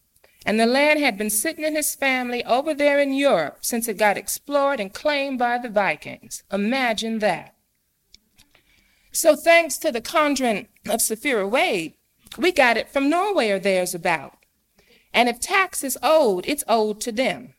And 0.46 0.58
the 0.58 0.66
land 0.66 1.00
had 1.00 1.18
been 1.18 1.28
sitting 1.28 1.64
in 1.64 1.74
his 1.74 1.94
family 1.94 2.44
over 2.44 2.72
there 2.72 3.00
in 3.00 3.12
Europe 3.12 3.58
since 3.60 3.88
it 3.88 3.98
got 3.98 4.16
explored 4.16 4.78
and 4.78 4.94
claimed 4.94 5.38
by 5.40 5.58
the 5.58 5.68
Vikings. 5.68 6.44
Imagine 6.52 7.18
that. 7.18 7.54
So 9.10 9.34
thanks 9.34 9.76
to 9.78 9.90
the 9.90 10.00
conjuring 10.00 10.68
of 10.88 11.02
Sapphira 11.02 11.46
Wade, 11.46 11.94
we 12.38 12.52
got 12.52 12.76
it 12.76 12.88
from 12.88 13.10
Norway 13.10 13.50
or 13.50 13.58
there's 13.58 13.94
about. 13.94 14.38
And 15.12 15.28
if 15.28 15.40
tax 15.40 15.82
is 15.84 15.98
owed, 16.02 16.46
it's 16.46 16.64
owed 16.68 17.00
to 17.02 17.12
them. 17.12 17.54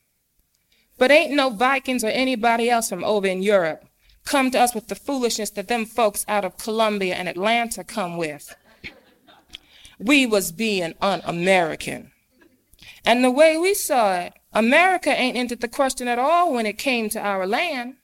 But 0.98 1.12
ain't 1.12 1.34
no 1.34 1.50
Vikings 1.50 2.04
or 2.04 2.08
anybody 2.08 2.70
else 2.70 2.90
from 2.90 3.04
over 3.04 3.28
in 3.28 3.44
Europe 3.44 3.86
come 4.26 4.50
to 4.52 4.60
us 4.60 4.74
with 4.74 4.88
the 4.88 4.96
foolishness 4.96 5.50
that 5.52 5.68
them 5.68 5.86
folks 5.86 6.24
out 6.30 6.46
of 6.46 6.58
Columbia 6.58 7.16
and 7.16 7.28
Atlanta 7.28 7.84
come 7.84 8.16
with 8.16 8.56
we 10.04 10.26
was 10.26 10.52
being 10.52 10.96
un-American. 11.02 12.12
And 13.06 13.24
the 13.24 13.32
way 13.32 13.58
we 13.58 13.74
saw 13.74 14.16
it, 14.16 14.34
America 14.54 15.10
ain't 15.10 15.38
entered 15.38 15.62
the 15.62 15.68
question 15.68 16.08
at 16.08 16.20
all 16.20 16.54
when 16.54 16.66
it 16.66 16.78
came 16.78 17.10
to 17.10 17.20
our 17.20 17.48
land. 17.48 17.96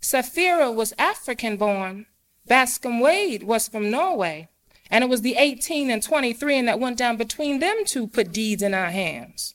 Sapphira 0.00 0.70
was 0.70 0.94
African 0.98 1.56
born. 1.56 2.06
Bascom 2.46 3.00
Wade 3.00 3.42
was 3.42 3.68
from 3.68 3.90
Norway. 3.90 4.48
And 4.90 5.04
it 5.04 5.10
was 5.10 5.22
the 5.22 5.36
18 5.36 5.90
and 5.90 6.02
23 6.02 6.58
and 6.58 6.68
that 6.68 6.80
went 6.80 6.98
down 6.98 7.16
between 7.16 7.60
them 7.60 7.84
two 7.84 8.06
put 8.06 8.32
deeds 8.32 8.62
in 8.62 8.74
our 8.74 8.90
hands. 8.90 9.54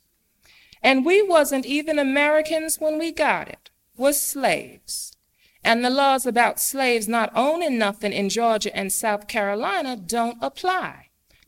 And 0.81 1.05
we 1.05 1.21
wasn't 1.21 1.65
even 1.65 1.97
Americans 1.97 2.79
when 2.79 2.99
we 2.99 3.11
got 3.11 3.49
it, 3.49 3.69
was 3.97 4.21
slaves. 4.21 5.17
And 5.63 5.83
the 5.83 5.89
laws 5.89 6.25
about 6.25 6.59
slaves 6.59 7.07
not 7.07 7.31
owning 7.35 7.77
nothing 7.77 8.13
in 8.13 8.29
Georgia 8.29 8.73
and 8.75 8.93
South 8.93 9.27
Carolina 9.27 9.97
don't 9.97 10.37
apply 10.41 11.04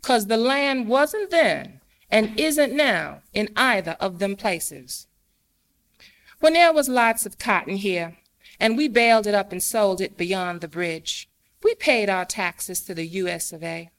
because 0.07 0.27
the 0.27 0.37
land 0.37 0.87
wasn't 0.87 1.29
then 1.31 1.81
and 2.09 2.39
isn't 2.39 2.73
now 2.73 3.19
in 3.33 3.49
either 3.57 3.97
of 3.99 4.19
them 4.19 4.37
places. 4.37 5.05
When 6.39 6.53
there 6.53 6.71
was 6.71 6.87
lots 6.87 7.25
of 7.25 7.37
cotton 7.37 7.75
here, 7.75 8.15
and 8.57 8.77
we 8.77 8.87
baled 8.87 9.27
it 9.27 9.33
up 9.33 9.51
and 9.51 9.61
sold 9.61 9.99
it 9.99 10.15
beyond 10.15 10.61
the 10.61 10.69
bridge, 10.69 11.29
we 11.61 11.75
paid 11.75 12.09
our 12.09 12.23
taxes 12.23 12.79
to 12.83 12.93
the 12.93 13.05
U.S. 13.05 13.51
of 13.51 13.61
A. 13.61 13.89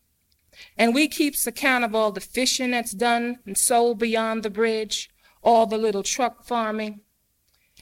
And 0.79 0.95
we 0.95 1.09
keeps 1.09 1.47
account 1.47 1.85
of 1.85 1.95
all 1.95 2.11
the 2.11 2.23
fishing 2.23 2.71
that's 2.71 2.93
done 2.93 3.41
and 3.45 3.59
sold 3.59 3.99
beyond 3.99 4.43
the 4.43 4.49
bridge, 4.49 5.11
all 5.43 5.67
the 5.67 5.77
little 5.77 6.03
truck 6.03 6.43
farming. 6.43 7.01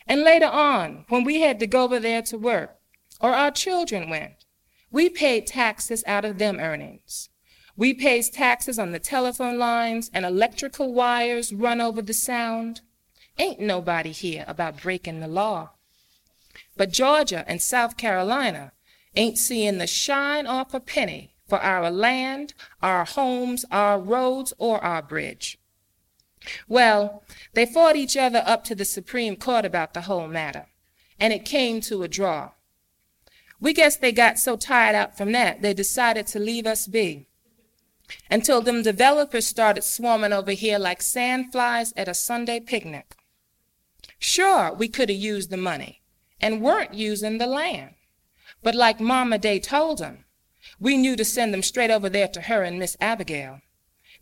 And 0.04 0.22
later 0.22 0.46
on, 0.46 1.04
when 1.10 1.22
we 1.22 1.42
had 1.42 1.60
to 1.60 1.68
go 1.68 1.84
over 1.84 2.00
there 2.00 2.22
to 2.22 2.36
work, 2.36 2.76
or 3.20 3.34
our 3.34 3.52
children 3.52 4.10
went, 4.10 4.46
we 4.90 5.08
paid 5.08 5.46
taxes 5.46 6.02
out 6.08 6.24
of 6.24 6.38
them 6.38 6.58
earnings. 6.58 7.28
We 7.76 7.92
pays 7.92 8.30
taxes 8.30 8.78
on 8.78 8.92
the 8.92 8.98
telephone 8.98 9.58
lines 9.58 10.10
and 10.14 10.24
electrical 10.24 10.94
wires 10.94 11.52
run 11.52 11.80
over 11.80 12.00
the 12.00 12.14
sound. 12.14 12.80
Ain't 13.38 13.60
nobody 13.60 14.12
here 14.12 14.44
about 14.48 14.80
breaking 14.80 15.20
the 15.20 15.28
law. 15.28 15.70
But 16.76 16.90
Georgia 16.90 17.44
and 17.46 17.60
South 17.60 17.96
Carolina 17.96 18.72
ain't 19.14 19.38
seeing 19.38 19.78
the 19.78 19.86
shine 19.86 20.46
off 20.46 20.72
a 20.72 20.80
penny 20.80 21.34
for 21.46 21.60
our 21.60 21.90
land, 21.90 22.54
our 22.82 23.04
homes, 23.04 23.64
our 23.70 23.98
roads, 23.98 24.52
or 24.58 24.82
our 24.82 25.02
bridge. 25.02 25.58
Well, 26.68 27.24
they 27.54 27.66
fought 27.66 27.96
each 27.96 28.16
other 28.16 28.42
up 28.46 28.64
to 28.64 28.74
the 28.74 28.84
Supreme 28.84 29.36
Court 29.36 29.64
about 29.64 29.94
the 29.94 30.02
whole 30.02 30.28
matter, 30.28 30.66
and 31.18 31.32
it 31.32 31.44
came 31.44 31.80
to 31.82 32.02
a 32.02 32.08
draw. 32.08 32.52
We 33.60 33.72
guess 33.72 33.96
they 33.96 34.12
got 34.12 34.38
so 34.38 34.56
tired 34.56 34.94
out 34.94 35.16
from 35.16 35.32
that, 35.32 35.62
they 35.62 35.74
decided 35.74 36.26
to 36.28 36.38
leave 36.38 36.66
us 36.66 36.86
be. 36.86 37.28
Until 38.30 38.60
them 38.60 38.82
developers 38.82 39.46
started 39.46 39.82
swarming 39.82 40.32
over 40.32 40.52
here 40.52 40.78
like 40.78 41.00
sandflies 41.00 41.92
at 41.96 42.08
a 42.08 42.14
Sunday 42.14 42.60
picnic. 42.60 43.16
Sure, 44.18 44.72
we 44.72 44.88
could 44.88 45.08
have 45.08 45.18
used 45.18 45.50
the 45.50 45.56
money 45.56 46.02
and 46.40 46.62
weren't 46.62 46.94
using 46.94 47.38
the 47.38 47.46
land. 47.46 47.94
But 48.62 48.74
like 48.74 49.00
Mama 49.00 49.38
Day 49.38 49.58
told 49.58 49.98
them, 49.98 50.24
we 50.80 50.96
knew 50.96 51.16
to 51.16 51.24
send 51.24 51.52
them 51.52 51.62
straight 51.62 51.90
over 51.90 52.08
there 52.08 52.28
to 52.28 52.42
her 52.42 52.62
and 52.62 52.78
Miss 52.78 52.96
Abigail. 53.00 53.60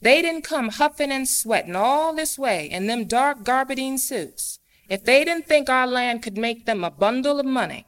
They 0.00 0.20
didn't 0.20 0.42
come 0.42 0.68
huffing 0.68 1.10
and 1.10 1.28
sweating 1.28 1.76
all 1.76 2.14
this 2.14 2.38
way 2.38 2.68
in 2.70 2.86
them 2.86 3.04
dark 3.04 3.44
garbadine 3.44 3.98
suits 3.98 4.58
if 4.88 5.04
they 5.04 5.24
didn't 5.24 5.46
think 5.46 5.70
our 5.70 5.86
land 5.86 6.22
could 6.22 6.36
make 6.36 6.66
them 6.66 6.84
a 6.84 6.90
bundle 6.90 7.40
of 7.40 7.46
money. 7.46 7.86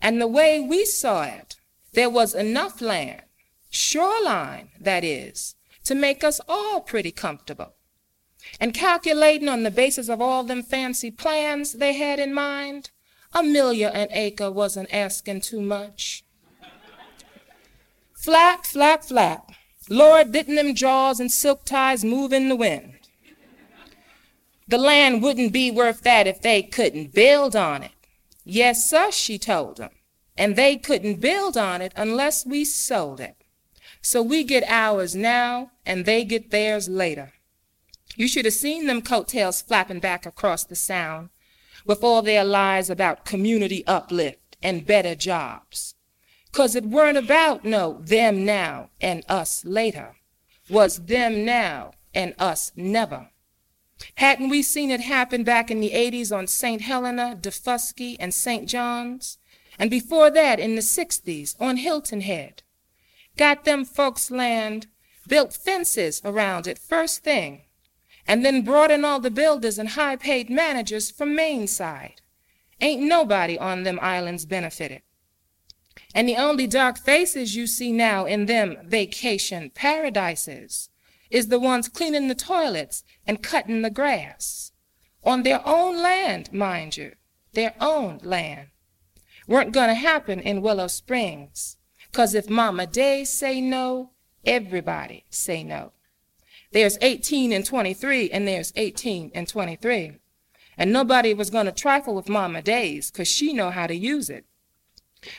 And 0.00 0.20
the 0.20 0.26
way 0.26 0.60
we 0.60 0.84
saw 0.84 1.22
it, 1.22 1.56
there 1.92 2.10
was 2.10 2.34
enough 2.34 2.80
land, 2.80 3.22
shoreline, 3.70 4.70
that 4.78 5.04
is, 5.04 5.54
to 5.84 5.94
make 5.94 6.22
us 6.22 6.40
all 6.48 6.80
pretty 6.80 7.12
comfortable. 7.12 7.74
And 8.58 8.74
calculating 8.74 9.48
on 9.48 9.62
the 9.62 9.70
basis 9.70 10.08
of 10.08 10.20
all 10.20 10.44
them 10.44 10.62
fancy 10.62 11.10
plans 11.10 11.72
they 11.74 11.94
had 11.94 12.18
in 12.18 12.34
mind, 12.34 12.90
a 13.32 13.42
million 13.42 13.92
an 13.94 14.08
acre 14.10 14.50
wasn't 14.50 14.92
asking 14.92 15.42
too 15.42 15.60
much. 15.60 16.24
Flap, 18.14 18.66
flap, 18.66 19.04
flap. 19.04 19.52
Lord, 19.88 20.32
didn't 20.32 20.56
them 20.56 20.74
jaws 20.74 21.20
and 21.20 21.30
silk 21.30 21.64
ties 21.64 22.04
move 22.04 22.32
in 22.32 22.48
the 22.48 22.56
wind? 22.56 22.94
The 24.68 24.78
land 24.78 25.22
wouldn't 25.22 25.52
be 25.52 25.70
worth 25.70 26.02
that 26.02 26.26
if 26.26 26.40
they 26.40 26.62
couldn't 26.62 27.12
build 27.12 27.56
on 27.56 27.82
it. 27.82 27.92
Yes, 28.44 28.88
sir, 28.88 29.10
she 29.10 29.38
told 29.38 29.78
them. 29.78 29.90
And 30.36 30.54
they 30.54 30.76
couldn't 30.76 31.20
build 31.20 31.56
on 31.56 31.82
it 31.82 31.92
unless 31.96 32.46
we 32.46 32.64
sold 32.64 33.20
it. 33.20 33.39
So 34.02 34.22
we 34.22 34.44
get 34.44 34.64
ours 34.66 35.14
now, 35.14 35.72
and 35.84 36.04
they 36.04 36.24
get 36.24 36.50
theirs 36.50 36.88
later. 36.88 37.32
You 38.16 38.26
should 38.28 38.44
have 38.44 38.54
seen 38.54 38.86
them 38.86 39.02
coattails 39.02 39.62
flapping 39.62 40.00
back 40.00 40.26
across 40.26 40.64
the 40.64 40.76
sound 40.76 41.30
with 41.86 42.02
all 42.02 42.22
their 42.22 42.44
lies 42.44 42.90
about 42.90 43.24
community 43.24 43.86
uplift 43.86 44.56
and 44.62 44.86
better 44.86 45.14
jobs. 45.14 45.94
'Cause 46.52 46.74
it 46.74 46.84
weren't 46.84 47.16
about 47.16 47.64
no 47.64 48.00
them 48.02 48.44
now 48.44 48.90
and 49.00 49.24
us 49.28 49.64
later. 49.64 50.16
Was 50.68 51.06
them 51.06 51.44
now 51.44 51.92
and 52.14 52.34
us 52.38 52.72
never. 52.74 53.30
Hadn't 54.16 54.48
we 54.48 54.62
seen 54.62 54.90
it 54.90 55.00
happen 55.00 55.44
back 55.44 55.70
in 55.70 55.80
the 55.80 55.92
80s 55.92 56.32
on 56.32 56.46
St. 56.46 56.82
Helena, 56.82 57.38
Daufuskie, 57.40 58.16
and 58.18 58.34
St. 58.34 58.68
John's? 58.68 59.38
And 59.78 59.90
before 59.90 60.30
that 60.30 60.58
in 60.58 60.74
the 60.74 60.82
60s 60.82 61.54
on 61.60 61.76
Hilton 61.76 62.22
Head? 62.22 62.62
Got 63.40 63.64
them 63.64 63.86
folks 63.86 64.30
land, 64.30 64.86
built 65.26 65.54
fences 65.54 66.20
around 66.26 66.66
it 66.66 66.76
first 66.78 67.24
thing, 67.24 67.62
and 68.26 68.44
then 68.44 68.60
brought 68.60 68.90
in 68.90 69.02
all 69.02 69.18
the 69.18 69.30
builders 69.30 69.78
and 69.78 69.88
high 69.88 70.16
paid 70.16 70.50
managers 70.50 71.10
from 71.10 71.34
Maine 71.34 71.66
side. 71.66 72.20
Ain't 72.82 73.00
nobody 73.00 73.58
on 73.58 73.82
them 73.82 73.98
islands 74.02 74.44
benefited. 74.44 75.00
And 76.14 76.28
the 76.28 76.36
only 76.36 76.66
dark 76.66 76.98
faces 76.98 77.56
you 77.56 77.66
see 77.66 77.92
now 77.92 78.26
in 78.26 78.44
them 78.44 78.76
vacation 78.84 79.70
paradises 79.70 80.90
is 81.30 81.48
the 81.48 81.58
ones 81.58 81.88
cleaning 81.88 82.28
the 82.28 82.34
toilets 82.34 83.04
and 83.26 83.42
cutting 83.42 83.80
the 83.80 83.88
grass. 83.88 84.72
On 85.24 85.44
their 85.44 85.66
own 85.66 85.96
land, 85.96 86.52
mind 86.52 86.98
you, 86.98 87.14
their 87.54 87.74
own 87.80 88.20
land. 88.22 88.68
Weren't 89.48 89.72
gonna 89.72 89.94
happen 89.94 90.40
in 90.40 90.60
Willow 90.60 90.88
Springs. 90.88 91.78
'Cause 92.12 92.34
if 92.34 92.48
Mama 92.48 92.86
Day 92.86 93.24
say 93.24 93.60
no, 93.60 94.10
everybody 94.44 95.24
say 95.30 95.62
no. 95.62 95.92
There's 96.72 96.98
18 97.00 97.52
and 97.52 97.64
23, 97.64 98.30
and 98.30 98.46
there's 98.46 98.72
18 98.76 99.30
and 99.34 99.48
23. 99.48 100.18
And 100.76 100.92
nobody 100.92 101.34
was 101.34 101.50
gonna 101.50 101.72
trifle 101.72 102.14
with 102.14 102.28
Mama 102.28 102.62
Days, 102.62 103.10
'cause 103.10 103.28
she 103.28 103.52
know 103.52 103.70
how 103.70 103.86
to 103.86 103.94
use 103.94 104.30
it. 104.30 104.44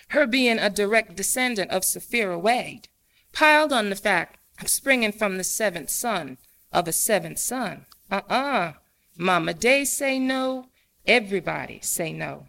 Her 0.09 0.27
being 0.27 0.59
a 0.59 0.69
direct 0.69 1.15
descendant 1.15 1.71
of 1.71 1.83
Sapphira 1.83 2.37
Wade, 2.37 2.89
piled 3.33 3.73
on 3.73 3.89
the 3.89 3.95
fact 3.95 4.37
of 4.61 4.69
springing 4.69 5.11
from 5.11 5.37
the 5.37 5.43
seventh 5.43 5.89
son 5.89 6.37
of 6.71 6.87
a 6.87 6.93
seventh 6.93 7.39
son. 7.39 7.85
Uh-uh. 8.11 8.73
Mama 9.17 9.53
Day 9.53 9.83
say 9.85 10.19
no, 10.19 10.69
everybody 11.07 11.79
say 11.81 12.13
no. 12.13 12.47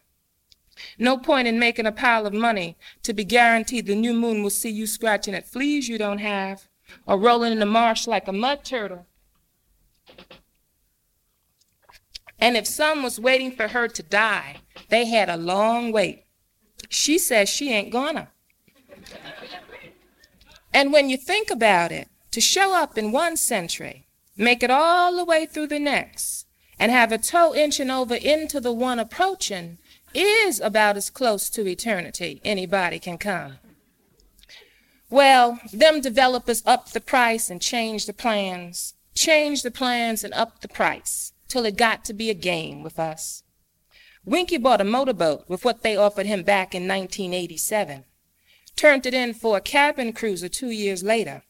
No 0.98 1.16
point 1.18 1.48
in 1.48 1.58
making 1.58 1.86
a 1.86 1.92
pile 1.92 2.26
of 2.26 2.32
money 2.32 2.76
to 3.02 3.12
be 3.12 3.24
guaranteed 3.24 3.86
the 3.86 3.94
new 3.94 4.12
moon 4.12 4.42
will 4.42 4.50
see 4.50 4.70
you 4.70 4.86
scratching 4.86 5.34
at 5.34 5.48
fleas 5.48 5.88
you 5.88 5.98
don't 5.98 6.18
have, 6.18 6.68
or 7.06 7.18
rolling 7.18 7.52
in 7.52 7.58
the 7.58 7.66
marsh 7.66 8.06
like 8.06 8.28
a 8.28 8.32
mud 8.32 8.64
turtle. 8.64 9.06
And 12.38 12.56
if 12.56 12.66
some 12.66 13.02
was 13.02 13.20
waiting 13.20 13.52
for 13.52 13.68
her 13.68 13.86
to 13.86 14.02
die, 14.02 14.56
they 14.88 15.06
had 15.06 15.28
a 15.28 15.36
long 15.36 15.92
wait. 15.92 16.24
She 16.88 17.18
says 17.18 17.48
she 17.48 17.72
ain't 17.72 17.92
gonna. 17.92 18.28
And 20.74 20.92
when 20.92 21.08
you 21.08 21.16
think 21.16 21.50
about 21.50 21.92
it, 21.92 22.08
to 22.32 22.40
show 22.40 22.74
up 22.74 22.96
in 22.96 23.12
one 23.12 23.36
century, 23.36 24.06
make 24.36 24.62
it 24.62 24.70
all 24.70 25.14
the 25.16 25.24
way 25.24 25.46
through 25.46 25.68
the 25.68 25.78
next, 25.78 26.46
and 26.78 26.90
have 26.90 27.12
a 27.12 27.18
toe 27.18 27.54
inching 27.54 27.90
over 27.90 28.14
into 28.14 28.58
the 28.58 28.72
one 28.72 28.98
approaching 28.98 29.78
is 30.14 30.60
about 30.60 30.96
as 30.96 31.10
close 31.10 31.48
to 31.50 31.66
eternity 31.66 32.40
anybody 32.44 32.98
can 32.98 33.18
come. 33.18 33.58
Well, 35.10 35.60
them 35.72 36.00
developers 36.00 36.62
upped 36.64 36.94
the 36.94 37.00
price 37.00 37.50
and 37.50 37.60
changed 37.60 38.08
the 38.08 38.14
plans, 38.14 38.94
changed 39.14 39.62
the 39.62 39.70
plans 39.70 40.24
and 40.24 40.32
upped 40.32 40.62
the 40.62 40.68
price 40.68 41.32
till 41.48 41.66
it 41.66 41.76
got 41.76 42.04
to 42.06 42.14
be 42.14 42.30
a 42.30 42.34
game 42.34 42.82
with 42.82 42.98
us. 42.98 43.42
Winky 44.24 44.56
bought 44.56 44.80
a 44.80 44.84
motorboat 44.84 45.44
with 45.48 45.64
what 45.64 45.82
they 45.82 45.96
offered 45.96 46.26
him 46.26 46.42
back 46.44 46.74
in 46.74 46.88
1987, 46.88 48.04
turned 48.76 49.04
it 49.04 49.12
in 49.12 49.34
for 49.34 49.56
a 49.56 49.60
cabin 49.60 50.12
cruiser 50.12 50.48
two 50.48 50.70
years 50.70 51.02
later, 51.02 51.42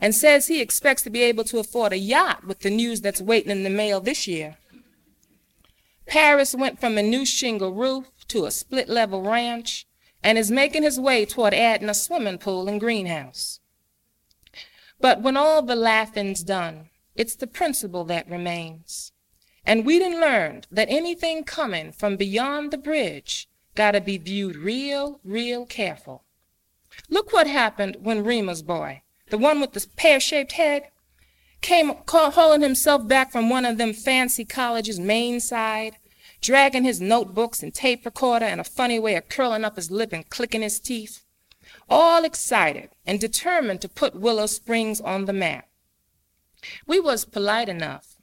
and 0.00 0.14
says 0.14 0.46
he 0.46 0.60
expects 0.60 1.02
to 1.02 1.10
be 1.10 1.22
able 1.22 1.44
to 1.44 1.58
afford 1.58 1.92
a 1.92 1.98
yacht 1.98 2.46
with 2.46 2.60
the 2.60 2.70
news 2.70 3.00
that's 3.02 3.20
waiting 3.20 3.50
in 3.50 3.64
the 3.64 3.70
mail 3.70 4.00
this 4.00 4.26
year. 4.26 4.56
Paris 6.06 6.54
went 6.54 6.80
from 6.80 6.98
a 6.98 7.02
new 7.02 7.24
shingle 7.24 7.72
roof 7.72 8.06
to 8.28 8.44
a 8.44 8.50
split 8.50 8.88
level 8.88 9.22
ranch 9.22 9.86
and 10.22 10.38
is 10.38 10.50
making 10.50 10.82
his 10.82 10.98
way 10.98 11.24
toward 11.24 11.54
adding 11.54 11.88
a 11.88 11.94
swimming 11.94 12.38
pool 12.38 12.68
and 12.68 12.80
greenhouse. 12.80 13.60
But 15.00 15.20
when 15.20 15.36
all 15.36 15.62
the 15.62 15.76
laughing's 15.76 16.42
done, 16.42 16.88
it's 17.14 17.36
the 17.36 17.46
principle 17.46 18.04
that 18.04 18.30
remains. 18.30 19.12
And 19.66 19.86
we 19.86 19.98
done 19.98 20.20
learned 20.20 20.66
that 20.70 20.88
anything 20.90 21.44
coming 21.44 21.92
from 21.92 22.16
beyond 22.16 22.70
the 22.70 22.78
bridge 22.78 23.48
gotta 23.74 24.00
be 24.00 24.18
viewed 24.18 24.56
real, 24.56 25.20
real 25.24 25.66
careful. 25.66 26.24
Look 27.08 27.32
what 27.32 27.46
happened 27.46 27.96
when 28.00 28.24
Reema's 28.24 28.62
boy, 28.62 29.02
the 29.30 29.38
one 29.38 29.60
with 29.60 29.72
the 29.72 29.86
pear-shaped 29.96 30.52
head, 30.52 30.90
came 31.64 31.94
hauling 32.06 32.60
himself 32.60 33.08
back 33.08 33.32
from 33.32 33.48
one 33.48 33.64
of 33.64 33.78
them 33.78 33.94
fancy 33.94 34.44
colleges 34.44 35.00
Maine 35.00 35.40
side, 35.40 35.96
dragging 36.42 36.84
his 36.84 37.00
notebooks 37.00 37.62
and 37.62 37.74
tape 37.74 38.04
recorder 38.04 38.44
and 38.44 38.60
a 38.60 38.64
funny 38.64 38.98
way 38.98 39.14
of 39.16 39.30
curling 39.30 39.64
up 39.64 39.76
his 39.76 39.90
lip 39.90 40.12
and 40.12 40.28
clicking 40.28 40.60
his 40.60 40.78
teeth, 40.78 41.24
all 41.88 42.22
excited 42.22 42.90
and 43.06 43.18
determined 43.18 43.80
to 43.80 43.88
put 43.88 44.14
Willow 44.14 44.44
Springs 44.44 45.00
on 45.00 45.24
the 45.24 45.32
map. 45.32 45.66
We 46.86 47.00
was 47.00 47.24
polite 47.24 47.70
enough 47.70 48.14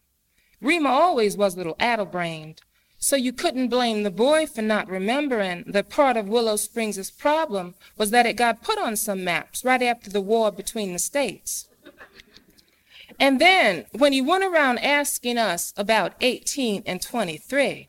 Reema 0.61 0.89
always 0.89 1.35
was 1.35 1.55
a 1.55 1.57
little 1.57 1.75
addle-brained, 1.79 2.61
so 2.99 3.15
you 3.15 3.33
couldn't 3.33 3.69
blame 3.69 4.03
the 4.03 4.11
boy 4.11 4.45
for 4.45 4.61
not 4.61 4.87
remembering 4.87 5.63
that 5.65 5.89
part 5.89 6.15
of 6.15 6.29
Willow 6.29 6.55
Springs' 6.55 7.09
problem 7.09 7.73
was 7.97 8.11
that 8.11 8.27
it 8.27 8.35
got 8.35 8.61
put 8.61 8.77
on 8.77 8.95
some 8.95 9.23
maps 9.23 9.65
right 9.65 9.81
after 9.81 10.11
the 10.11 10.21
war 10.21 10.51
between 10.51 10.93
the 10.93 10.99
states. 10.99 11.67
And 13.21 13.39
then, 13.39 13.85
when 13.91 14.13
he 14.13 14.21
went 14.21 14.43
around 14.43 14.79
asking 14.79 15.37
us 15.37 15.75
about 15.77 16.15
18 16.21 16.81
and 16.87 16.99
23, 16.99 17.87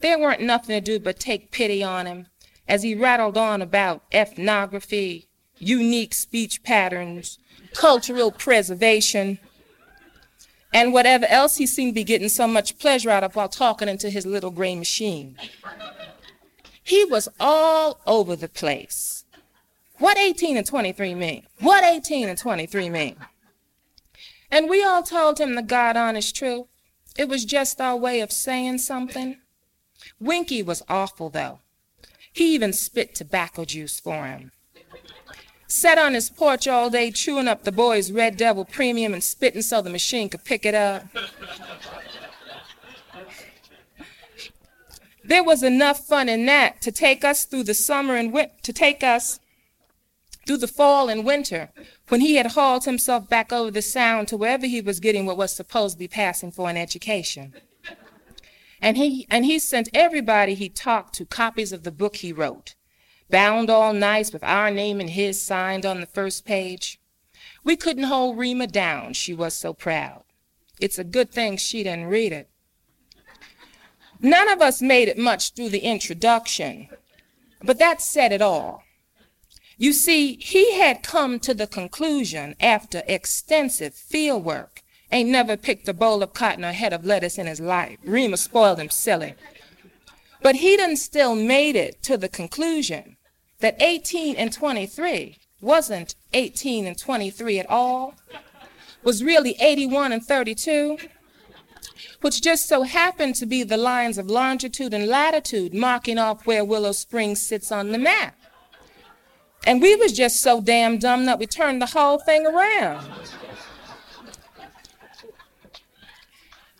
there 0.00 0.18
weren't 0.18 0.42
nothing 0.42 0.74
to 0.74 0.80
do 0.80 0.98
but 0.98 1.20
take 1.20 1.52
pity 1.52 1.84
on 1.84 2.06
him 2.06 2.26
as 2.66 2.82
he 2.82 2.92
rattled 2.92 3.38
on 3.38 3.62
about 3.62 4.02
ethnography, 4.12 5.28
unique 5.56 6.12
speech 6.14 6.64
patterns, 6.64 7.38
cultural 7.74 8.32
preservation, 8.32 9.38
and 10.74 10.92
whatever 10.92 11.26
else 11.26 11.58
he 11.58 11.66
seemed 11.66 11.92
to 11.92 12.00
be 12.00 12.04
getting 12.04 12.28
so 12.28 12.48
much 12.48 12.76
pleasure 12.76 13.10
out 13.10 13.22
of 13.22 13.36
while 13.36 13.48
talking 13.48 13.88
into 13.88 14.10
his 14.10 14.26
little 14.26 14.50
gray 14.50 14.74
machine. 14.74 15.36
He 16.82 17.04
was 17.04 17.28
all 17.38 18.00
over 18.04 18.34
the 18.34 18.48
place. 18.48 19.24
What 19.98 20.18
18 20.18 20.56
and 20.56 20.66
23 20.66 21.14
mean? 21.14 21.46
What 21.60 21.84
18 21.84 22.28
and 22.28 22.36
23 22.36 22.90
mean? 22.90 23.16
And 24.50 24.68
we 24.68 24.82
all 24.84 25.02
told 25.02 25.40
him 25.40 25.54
the 25.54 25.62
God 25.62 25.96
honest 25.96 26.36
truth. 26.36 26.66
It 27.18 27.28
was 27.28 27.44
just 27.44 27.80
our 27.80 27.96
way 27.96 28.20
of 28.20 28.30
saying 28.30 28.78
something. 28.78 29.38
Winky 30.20 30.62
was 30.62 30.82
awful, 30.88 31.30
though. 31.30 31.60
He 32.32 32.54
even 32.54 32.72
spit 32.72 33.14
tobacco 33.14 33.64
juice 33.64 33.98
for 33.98 34.26
him. 34.26 34.52
Sat 35.66 35.98
on 35.98 36.14
his 36.14 36.30
porch 36.30 36.68
all 36.68 36.90
day 36.90 37.10
chewing 37.10 37.48
up 37.48 37.64
the 37.64 37.72
boy's 37.72 38.12
Red 38.12 38.36
Devil 38.36 38.64
premium 38.64 39.12
and 39.12 39.24
spitting 39.24 39.62
so 39.62 39.82
the 39.82 39.90
machine 39.90 40.28
could 40.28 40.44
pick 40.44 40.64
it 40.64 40.74
up. 40.74 41.04
there 45.24 45.42
was 45.42 45.62
enough 45.62 46.06
fun 46.06 46.28
in 46.28 46.46
that 46.46 46.80
to 46.82 46.92
take 46.92 47.24
us 47.24 47.44
through 47.44 47.64
the 47.64 47.74
summer 47.74 48.14
and 48.14 48.32
win- 48.32 48.50
to 48.62 48.72
take 48.72 49.02
us 49.02 49.40
through 50.46 50.56
the 50.58 50.68
fall 50.68 51.08
and 51.08 51.24
winter 51.24 51.70
when 52.08 52.20
he 52.20 52.36
had 52.36 52.52
hauled 52.52 52.84
himself 52.84 53.28
back 53.28 53.52
over 53.52 53.70
the 53.70 53.82
sound 53.82 54.28
to 54.28 54.36
wherever 54.36 54.66
he 54.66 54.80
was 54.80 55.00
getting 55.00 55.26
what 55.26 55.36
was 55.36 55.52
supposed 55.52 55.94
to 55.94 55.98
be 55.98 56.08
passing 56.08 56.52
for 56.52 56.70
an 56.70 56.76
education. 56.76 57.52
And 58.80 58.96
he, 58.96 59.26
and 59.30 59.44
he 59.44 59.58
sent 59.58 59.88
everybody 59.92 60.54
he 60.54 60.68
talked 60.68 61.14
to 61.14 61.26
copies 61.26 61.72
of 61.72 61.82
the 61.82 61.90
book 61.90 62.16
he 62.16 62.32
wrote, 62.32 62.74
bound 63.28 63.68
all 63.68 63.92
nice 63.92 64.32
with 64.32 64.44
our 64.44 64.70
name 64.70 65.00
and 65.00 65.10
his 65.10 65.42
signed 65.42 65.84
on 65.84 66.00
the 66.00 66.06
first 66.06 66.44
page. 66.44 67.00
We 67.64 67.76
couldn't 67.76 68.04
hold 68.04 68.36
Reema 68.36 68.70
down, 68.70 69.14
she 69.14 69.34
was 69.34 69.54
so 69.54 69.72
proud. 69.72 70.22
It's 70.78 70.98
a 70.98 71.04
good 71.04 71.32
thing 71.32 71.56
she 71.56 71.82
didn't 71.82 72.06
read 72.06 72.32
it. 72.32 72.48
None 74.20 74.48
of 74.48 74.62
us 74.62 74.80
made 74.80 75.08
it 75.08 75.18
much 75.18 75.52
through 75.52 75.70
the 75.70 75.80
introduction, 75.80 76.88
but 77.62 77.78
that 77.78 78.00
said 78.00 78.32
it 78.32 78.42
all. 78.42 78.82
You 79.78 79.92
see, 79.92 80.36
he 80.36 80.78
had 80.78 81.02
come 81.02 81.38
to 81.40 81.52
the 81.52 81.66
conclusion 81.66 82.54
after 82.60 83.02
extensive 83.06 83.94
field 83.94 84.44
work, 84.44 84.82
ain't 85.12 85.28
never 85.28 85.56
picked 85.56 85.88
a 85.88 85.92
bowl 85.92 86.22
of 86.22 86.32
cotton 86.32 86.64
or 86.64 86.68
a 86.68 86.72
head 86.72 86.94
of 86.94 87.04
lettuce 87.04 87.36
in 87.36 87.46
his 87.46 87.60
life. 87.60 87.98
Reema 88.04 88.38
spoiled 88.38 88.80
him 88.80 88.88
silly. 88.88 89.34
But 90.42 90.56
he 90.56 90.76
done 90.76 90.96
still 90.96 91.34
made 91.34 91.76
it 91.76 92.02
to 92.04 92.16
the 92.16 92.28
conclusion 92.28 93.16
that 93.60 93.80
18 93.80 94.36
and 94.36 94.52
23 94.52 95.36
wasn't 95.60 96.14
18 96.32 96.86
and 96.86 96.98
23 96.98 97.58
at 97.58 97.68
all, 97.68 98.14
was 99.02 99.22
really 99.22 99.56
81 99.60 100.12
and 100.12 100.24
32, 100.24 100.98
which 102.20 102.42
just 102.42 102.66
so 102.66 102.82
happened 102.82 103.34
to 103.36 103.46
be 103.46 103.62
the 103.62 103.76
lines 103.76 104.18
of 104.18 104.28
longitude 104.28 104.92
and 104.92 105.06
latitude 105.06 105.74
marking 105.74 106.18
off 106.18 106.46
where 106.46 106.64
Willow 106.64 106.92
Springs 106.92 107.40
sits 107.40 107.70
on 107.70 107.92
the 107.92 107.98
map. 107.98 108.36
And 109.66 109.82
we 109.82 109.96
was 109.96 110.12
just 110.12 110.40
so 110.40 110.60
damn 110.60 110.98
dumb 110.98 111.26
that 111.26 111.40
we 111.40 111.46
turned 111.46 111.82
the 111.82 111.86
whole 111.86 112.18
thing 112.20 112.46
around. 112.46 113.04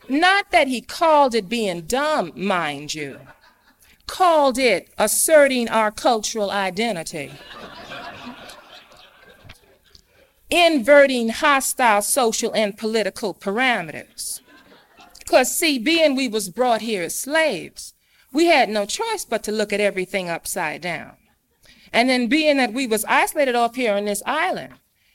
Not 0.08 0.52
that 0.52 0.68
he 0.68 0.80
called 0.80 1.34
it 1.34 1.48
being 1.48 1.80
dumb, 1.82 2.30
mind 2.36 2.94
you, 2.94 3.18
called 4.06 4.56
it 4.56 4.88
asserting 4.96 5.68
our 5.68 5.90
cultural 5.90 6.52
identity, 6.52 7.32
inverting 10.48 11.30
hostile 11.30 12.02
social 12.02 12.54
and 12.54 12.78
political 12.78 13.34
parameters. 13.34 14.40
Because, 15.18 15.52
see, 15.56 15.76
being 15.76 16.14
we 16.14 16.28
was 16.28 16.48
brought 16.48 16.82
here 16.82 17.02
as 17.02 17.18
slaves, 17.18 17.94
we 18.32 18.46
had 18.46 18.68
no 18.68 18.86
choice 18.86 19.24
but 19.24 19.42
to 19.42 19.50
look 19.50 19.72
at 19.72 19.80
everything 19.80 20.30
upside 20.30 20.82
down. 20.82 21.16
And 21.96 22.10
then 22.10 22.26
being 22.26 22.58
that 22.58 22.74
we 22.74 22.86
was 22.86 23.06
isolated 23.06 23.54
off 23.54 23.74
here 23.74 23.94
on 23.94 24.04
this 24.04 24.22
island, 24.26 24.74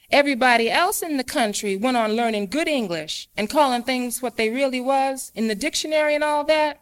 everybody 0.10 0.68
else 0.68 1.04
in 1.04 1.18
the 1.18 1.24
country 1.24 1.78
went 1.78 1.96
on 1.96 2.14
learning 2.14 2.48
good 2.48 2.68
English 2.68 3.30
and 3.38 3.52
calling 3.52 3.84
things 3.84 4.20
what 4.20 4.36
they 4.36 4.50
really 4.50 4.82
was 4.82 5.32
in 5.36 5.48
the 5.48 5.54
dictionary 5.54 6.16
and 6.16 6.24
all 6.24 6.44
that. 6.46 6.82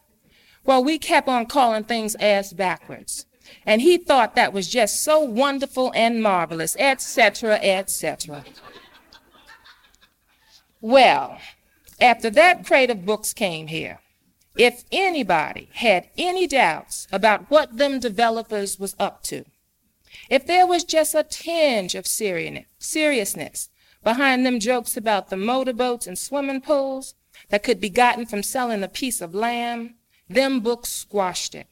Well, 0.64 0.82
we 0.82 1.00
kept 1.00 1.28
on 1.28 1.48
calling 1.48 1.84
things 1.84 2.16
ass 2.16 2.54
backwards. 2.54 3.26
And 3.66 3.82
he 3.82 3.98
thought 3.98 4.36
that 4.36 4.54
was 4.54 4.70
just 4.70 5.04
so 5.04 5.20
wonderful 5.20 5.92
and 5.94 6.24
marvelous, 6.24 6.78
etc., 6.80 7.56
etc. 7.56 8.46
Well, 10.80 11.40
after 12.00 12.30
that 12.30 12.66
crate 12.66 12.90
of 12.90 13.06
books 13.06 13.34
came 13.34 13.68
here, 13.68 14.00
if 14.56 14.86
anybody 14.94 15.68
had 15.74 16.08
any 16.18 16.48
doubts 16.48 17.06
about 17.12 17.52
what 17.52 17.76
them 17.76 18.00
developers 18.00 18.80
was 18.80 18.96
up 18.98 19.24
to, 19.24 19.44
if 20.30 20.46
there 20.46 20.68
was 20.68 20.84
just 20.84 21.16
a 21.16 21.24
tinge 21.24 21.96
of 21.96 22.06
seriousness 22.08 23.70
behind 24.04 24.46
them 24.46 24.60
jokes 24.60 24.96
about 24.96 25.30
the 25.30 25.38
motorboats 25.38 26.08
and 26.08 26.18
swimming 26.18 26.62
pools 26.62 27.16
that 27.50 27.64
could 27.64 27.82
be 27.82 27.90
gotten 27.90 28.26
from 28.26 28.44
selling 28.44 28.84
a 28.84 28.88
piece 28.88 29.22
of 29.22 29.34
land, 29.34 29.96
them 30.30 30.60
books 30.60 30.90
squashed 30.90 31.56
it. 31.56 31.68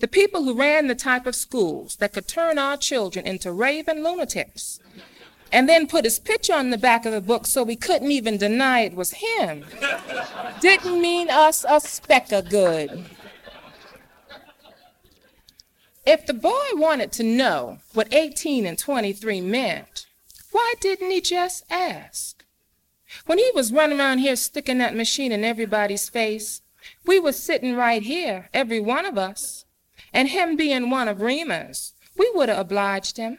The 0.00 0.08
people 0.08 0.42
who 0.44 0.58
ran 0.58 0.88
the 0.88 0.94
type 0.94 1.26
of 1.26 1.36
schools 1.36 1.96
that 1.96 2.12
could 2.12 2.26
turn 2.26 2.58
our 2.58 2.76
children 2.76 3.26
into 3.26 3.52
raving 3.52 4.02
lunatics 4.02 4.80
and 5.52 5.68
then 5.68 5.86
put 5.86 6.04
his 6.04 6.18
picture 6.18 6.54
on 6.54 6.70
the 6.70 6.78
back 6.78 7.04
of 7.04 7.12
the 7.12 7.20
book 7.20 7.46
so 7.46 7.62
we 7.62 7.76
couldn't 7.76 8.10
even 8.10 8.38
deny 8.38 8.80
it 8.80 8.94
was 8.94 9.12
him 9.12 9.64
didn't 10.60 11.00
mean 11.00 11.28
us 11.30 11.64
a 11.68 11.78
speck 11.78 12.32
of 12.32 12.48
good. 12.48 13.04
If 16.04 16.26
the 16.26 16.34
boy 16.34 16.64
wanted 16.74 17.12
to 17.12 17.22
know 17.22 17.78
what 17.94 18.12
18 18.12 18.66
and 18.66 18.76
23 18.76 19.40
meant, 19.40 20.06
why 20.50 20.74
didn't 20.80 21.10
he 21.10 21.20
just 21.20 21.64
ask? 21.70 22.44
When 23.26 23.38
he 23.38 23.50
was 23.54 23.72
running 23.72 24.00
around 24.00 24.18
here 24.18 24.34
sticking 24.34 24.78
that 24.78 24.96
machine 24.96 25.30
in 25.30 25.44
everybody's 25.44 26.08
face, 26.08 26.62
we 27.06 27.20
was 27.20 27.40
sitting 27.40 27.76
right 27.76 28.02
here, 28.02 28.48
every 28.52 28.80
one 28.80 29.06
of 29.06 29.16
us, 29.16 29.64
and 30.12 30.28
him 30.28 30.56
being 30.56 30.90
one 30.90 31.06
of 31.06 31.20
Reema's, 31.20 31.92
we 32.18 32.28
would 32.34 32.48
have 32.48 32.58
obliged 32.58 33.16
him. 33.16 33.38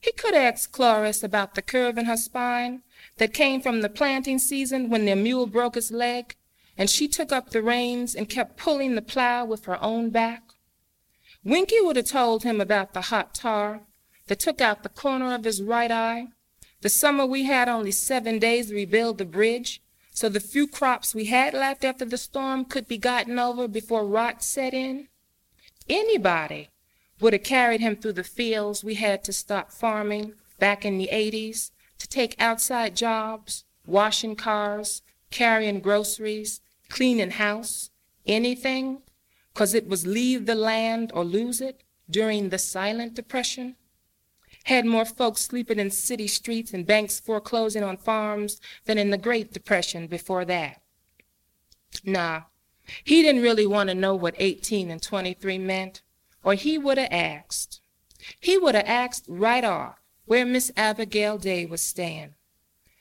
He 0.00 0.12
could 0.12 0.34
have 0.34 0.54
asked 0.54 1.22
about 1.22 1.54
the 1.56 1.62
curve 1.62 1.98
in 1.98 2.06
her 2.06 2.16
spine 2.16 2.82
that 3.18 3.34
came 3.34 3.60
from 3.60 3.82
the 3.82 3.90
planting 3.90 4.38
season 4.38 4.88
when 4.88 5.04
their 5.04 5.16
mule 5.16 5.46
broke 5.46 5.76
its 5.76 5.90
leg, 5.90 6.36
and 6.78 6.88
she 6.88 7.06
took 7.06 7.32
up 7.32 7.50
the 7.50 7.62
reins 7.62 8.14
and 8.14 8.30
kept 8.30 8.56
pulling 8.56 8.94
the 8.94 9.02
plow 9.02 9.44
with 9.44 9.66
her 9.66 9.82
own 9.82 10.08
back. 10.08 10.45
Winky 11.46 11.80
would 11.80 11.94
have 11.94 12.06
told 12.06 12.42
him 12.42 12.60
about 12.60 12.92
the 12.92 13.02
hot 13.02 13.32
tar 13.32 13.82
that 14.26 14.40
took 14.40 14.60
out 14.60 14.82
the 14.82 14.88
corner 14.88 15.32
of 15.32 15.44
his 15.44 15.62
right 15.62 15.92
eye. 15.92 16.26
The 16.80 16.88
summer 16.88 17.24
we 17.24 17.44
had 17.44 17.68
only 17.68 17.92
seven 17.92 18.40
days 18.40 18.66
to 18.66 18.74
rebuild 18.74 19.18
the 19.18 19.24
bridge, 19.24 19.80
so 20.10 20.28
the 20.28 20.40
few 20.40 20.66
crops 20.66 21.14
we 21.14 21.26
had 21.26 21.54
left 21.54 21.84
after 21.84 22.04
the 22.04 22.18
storm 22.18 22.64
could 22.64 22.88
be 22.88 22.98
gotten 22.98 23.38
over 23.38 23.68
before 23.68 24.04
rot 24.04 24.42
set 24.42 24.74
in. 24.74 25.06
Anybody 25.88 26.70
would 27.20 27.32
have 27.32 27.44
carried 27.44 27.80
him 27.80 27.94
through 27.94 28.14
the 28.14 28.24
fields 28.24 28.82
we 28.82 28.94
had 28.94 29.22
to 29.22 29.32
stop 29.32 29.70
farming 29.70 30.32
back 30.58 30.84
in 30.84 30.98
the 30.98 31.10
80s 31.12 31.70
to 31.98 32.08
take 32.08 32.34
outside 32.40 32.96
jobs, 32.96 33.62
washing 33.86 34.34
cars, 34.34 35.00
carrying 35.30 35.78
groceries, 35.78 36.60
cleaning 36.88 37.30
house, 37.30 37.90
anything 38.26 39.02
because 39.56 39.72
it 39.72 39.88
was 39.88 40.06
leave 40.06 40.44
the 40.44 40.54
land 40.54 41.10
or 41.14 41.24
lose 41.24 41.62
it 41.62 41.82
during 42.10 42.50
the 42.50 42.58
silent 42.58 43.14
depression. 43.14 43.74
Had 44.64 44.84
more 44.84 45.06
folks 45.06 45.40
sleeping 45.40 45.78
in 45.78 45.90
city 45.90 46.26
streets 46.26 46.74
and 46.74 46.84
banks 46.84 47.18
foreclosing 47.18 47.82
on 47.82 47.96
farms 47.96 48.60
than 48.84 48.98
in 48.98 49.08
the 49.08 49.16
Great 49.16 49.54
Depression 49.54 50.08
before 50.08 50.44
that. 50.44 50.82
Nah, 52.04 52.42
he 53.02 53.22
didn't 53.22 53.40
really 53.40 53.66
want 53.66 53.88
to 53.88 53.94
know 53.94 54.14
what 54.14 54.34
18 54.36 54.90
and 54.90 55.02
23 55.02 55.56
meant, 55.56 56.02
or 56.44 56.52
he 56.52 56.76
would 56.76 56.98
have 56.98 57.08
asked. 57.10 57.80
He 58.38 58.58
would 58.58 58.74
have 58.74 58.84
asked 58.86 59.24
right 59.26 59.64
off 59.64 60.02
where 60.26 60.44
Miss 60.44 60.70
Abigail 60.76 61.38
Day 61.38 61.64
was 61.64 61.80
staying. 61.80 62.34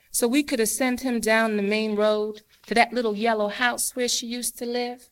So 0.10 0.26
we 0.26 0.42
could 0.42 0.60
have 0.60 0.70
sent 0.70 1.02
him 1.02 1.20
down 1.20 1.58
the 1.58 1.64
main 1.64 1.98
road 1.98 2.44
to 2.68 2.74
that 2.76 2.94
little 2.94 3.18
yellow 3.18 3.50
house 3.50 3.94
where 3.94 4.08
she 4.08 4.26
used 4.26 4.58
to 4.60 4.66
live 4.66 5.10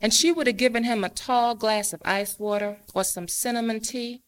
and 0.00 0.12
she 0.12 0.32
would 0.32 0.46
have 0.46 0.56
given 0.56 0.84
him 0.84 1.04
a 1.04 1.08
tall 1.08 1.54
glass 1.54 1.92
of 1.92 2.02
ice 2.04 2.38
water 2.38 2.78
or 2.94 3.04
some 3.04 3.28
cinnamon 3.28 3.80
tea 3.80 4.22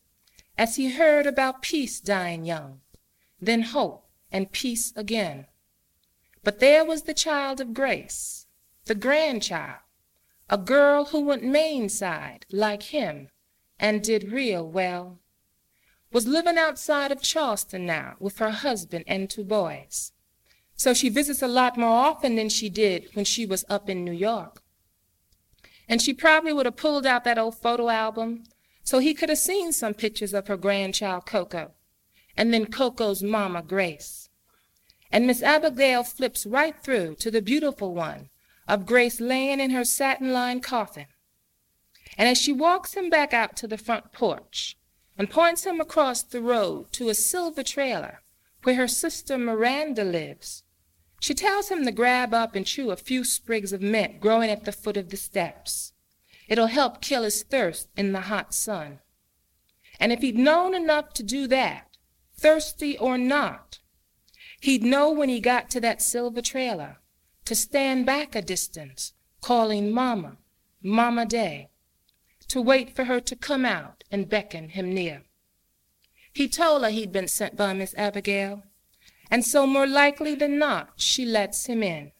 as 0.56 0.76
he 0.76 0.92
heard 0.92 1.26
about 1.26 1.62
peace 1.62 2.00
dying 2.00 2.44
young, 2.44 2.80
then 3.40 3.62
hope 3.62 4.08
and 4.32 4.52
peace 4.52 4.92
again. 4.96 5.46
But 6.42 6.60
there 6.60 6.84
was 6.84 7.02
the 7.02 7.14
child 7.14 7.60
of 7.60 7.74
grace, 7.74 8.46
the 8.86 8.94
grandchild, 8.94 9.80
a 10.50 10.58
girl 10.58 11.06
who 11.06 11.20
went 11.20 11.44
Maine 11.44 11.88
side 11.88 12.46
like 12.50 12.84
him 12.84 13.28
and 13.78 14.02
did 14.02 14.32
real 14.32 14.66
well. 14.66 15.20
was 16.10 16.26
living 16.26 16.56
outside 16.56 17.12
of 17.12 17.20
Charleston 17.20 17.84
now 17.84 18.16
with 18.18 18.38
her 18.38 18.50
husband 18.50 19.04
and 19.06 19.28
two 19.28 19.44
boys. 19.44 20.12
So 20.74 20.94
she 20.94 21.10
visits 21.10 21.42
a 21.42 21.48
lot 21.48 21.76
more 21.76 21.90
often 21.90 22.36
than 22.36 22.48
she 22.48 22.70
did 22.70 23.08
when 23.12 23.26
she 23.26 23.44
was 23.44 23.64
up 23.68 23.90
in 23.90 24.04
New 24.04 24.12
York. 24.12 24.62
And 25.88 26.02
she 26.02 26.12
probably 26.12 26.52
would 26.52 26.66
have 26.66 26.76
pulled 26.76 27.06
out 27.06 27.24
that 27.24 27.38
old 27.38 27.56
photo 27.56 27.88
album 27.88 28.44
so 28.82 28.98
he 28.98 29.14
could 29.14 29.28
have 29.28 29.38
seen 29.38 29.72
some 29.72 29.94
pictures 29.94 30.34
of 30.34 30.48
her 30.48 30.56
grandchild 30.56 31.26
Cocoa, 31.26 31.72
and 32.36 32.52
then 32.52 32.66
Cocoa's 32.66 33.22
mama 33.22 33.62
Grace. 33.62 34.28
And 35.10 35.26
Miss 35.26 35.42
Abigail 35.42 36.04
flips 36.04 36.46
right 36.46 36.74
through 36.82 37.16
to 37.16 37.30
the 37.30 37.42
beautiful 37.42 37.94
one 37.94 38.28
of 38.66 38.86
Grace 38.86 39.20
laying 39.20 39.60
in 39.60 39.70
her 39.70 39.84
satin-lined 39.84 40.62
coffin. 40.62 41.06
And 42.16 42.28
as 42.28 42.38
she 42.38 42.52
walks 42.52 42.94
him 42.94 43.08
back 43.08 43.32
out 43.32 43.56
to 43.56 43.66
the 43.66 43.78
front 43.78 44.12
porch 44.12 44.76
and 45.16 45.30
points 45.30 45.64
him 45.64 45.80
across 45.80 46.22
the 46.22 46.42
road 46.42 46.92
to 46.92 47.08
a 47.08 47.14
silver 47.14 47.62
trailer 47.62 48.22
where 48.62 48.74
her 48.74 48.88
sister 48.88 49.38
Miranda 49.38 50.04
lives, 50.04 50.62
she 51.20 51.34
tells 51.34 51.68
him 51.68 51.84
to 51.84 51.92
grab 51.92 52.32
up 52.32 52.54
and 52.54 52.66
chew 52.66 52.90
a 52.90 52.96
few 52.96 53.24
sprigs 53.24 53.72
of 53.72 53.82
mint 53.82 54.20
growing 54.20 54.50
at 54.50 54.64
the 54.64 54.72
foot 54.72 54.96
of 54.96 55.10
the 55.10 55.16
steps. 55.16 55.92
It'll 56.48 56.66
help 56.66 57.00
kill 57.00 57.24
his 57.24 57.42
thirst 57.42 57.88
in 57.96 58.12
the 58.12 58.22
hot 58.22 58.54
sun. 58.54 59.00
And 60.00 60.12
if 60.12 60.20
he'd 60.20 60.38
known 60.38 60.74
enough 60.74 61.12
to 61.14 61.22
do 61.22 61.46
that, 61.48 61.96
thirsty 62.36 62.96
or 62.96 63.18
not, 63.18 63.80
he'd 64.60 64.82
know 64.82 65.10
when 65.10 65.28
he 65.28 65.40
got 65.40 65.70
to 65.70 65.80
that 65.80 66.00
silver 66.00 66.40
trailer 66.40 66.98
to 67.44 67.54
stand 67.54 68.06
back 68.06 68.34
a 68.34 68.42
distance, 68.42 69.12
calling 69.40 69.90
Mama, 69.90 70.36
Mama 70.82 71.26
Day, 71.26 71.70
to 72.48 72.60
wait 72.62 72.94
for 72.94 73.04
her 73.04 73.20
to 73.20 73.36
come 73.36 73.64
out 73.64 74.04
and 74.10 74.28
beckon 74.28 74.70
him 74.70 74.92
near. 74.92 75.22
He 76.32 76.48
told 76.48 76.82
her 76.82 76.90
he'd 76.90 77.12
been 77.12 77.28
sent 77.28 77.56
by 77.56 77.72
Miss 77.72 77.94
Abigail, 77.96 78.62
and 79.30 79.44
so 79.44 79.66
more 79.66 79.86
likely 79.86 80.34
than 80.34 80.58
not 80.58 80.92
she 80.96 81.24
lets 81.24 81.66
him 81.66 81.82
in. 81.82 82.12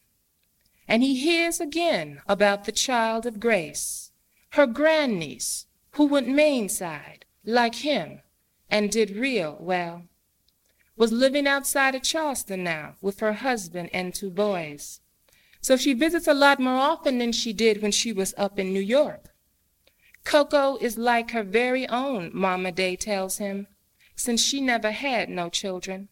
And 0.86 1.02
he 1.02 1.16
hears 1.16 1.60
again 1.60 2.22
about 2.26 2.64
the 2.64 2.72
child 2.72 3.26
of 3.26 3.40
grace 3.40 4.08
her 4.52 4.66
grandniece, 4.66 5.66
who 5.92 6.06
went 6.06 6.28
Main 6.28 6.68
side, 6.68 7.26
like 7.44 7.76
him, 7.76 8.20
and 8.70 8.90
did 8.90 9.10
real 9.10 9.56
well, 9.60 10.04
was 10.96 11.12
living 11.12 11.46
outside 11.46 11.94
of 11.94 12.02
Charleston 12.02 12.64
now 12.64 12.96
with 13.00 13.20
her 13.20 13.34
husband 13.34 13.90
and 13.92 14.14
two 14.14 14.30
boys. 14.30 15.00
So 15.60 15.76
she 15.76 15.92
visits 15.92 16.26
a 16.26 16.34
lot 16.34 16.60
more 16.60 16.78
often 16.78 17.18
than 17.18 17.32
she 17.32 17.52
did 17.52 17.82
when 17.82 17.92
she 17.92 18.12
was 18.12 18.34
up 18.38 18.58
in 18.58 18.72
New 18.72 18.80
York. 18.80 19.26
Cocoa 20.24 20.76
is 20.80 20.98
like 20.98 21.30
her 21.30 21.42
very 21.42 21.88
own, 21.88 22.30
Mama 22.32 22.72
Day 22.72 22.96
tells 22.96 23.38
him, 23.38 23.66
since 24.16 24.42
she 24.42 24.60
never 24.60 24.90
had 24.90 25.28
no 25.28 25.48
children. 25.48 26.08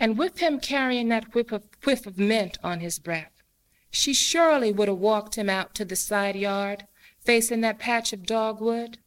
And 0.00 0.16
with 0.16 0.38
him 0.38 0.58
carrying 0.58 1.08
that 1.10 1.34
whiff 1.34 1.52
of, 1.52 1.68
whiff 1.84 2.06
of 2.06 2.18
mint 2.18 2.58
on 2.64 2.80
his 2.80 2.98
breath, 2.98 3.42
she 3.90 4.14
surely 4.14 4.72
would 4.72 4.88
have 4.88 4.96
walked 4.96 5.34
him 5.34 5.50
out 5.50 5.74
to 5.74 5.84
the 5.84 5.94
side 5.94 6.36
yard 6.36 6.86
facing 7.20 7.60
that 7.60 7.78
patch 7.78 8.14
of 8.14 8.24
dogwood, 8.24 8.98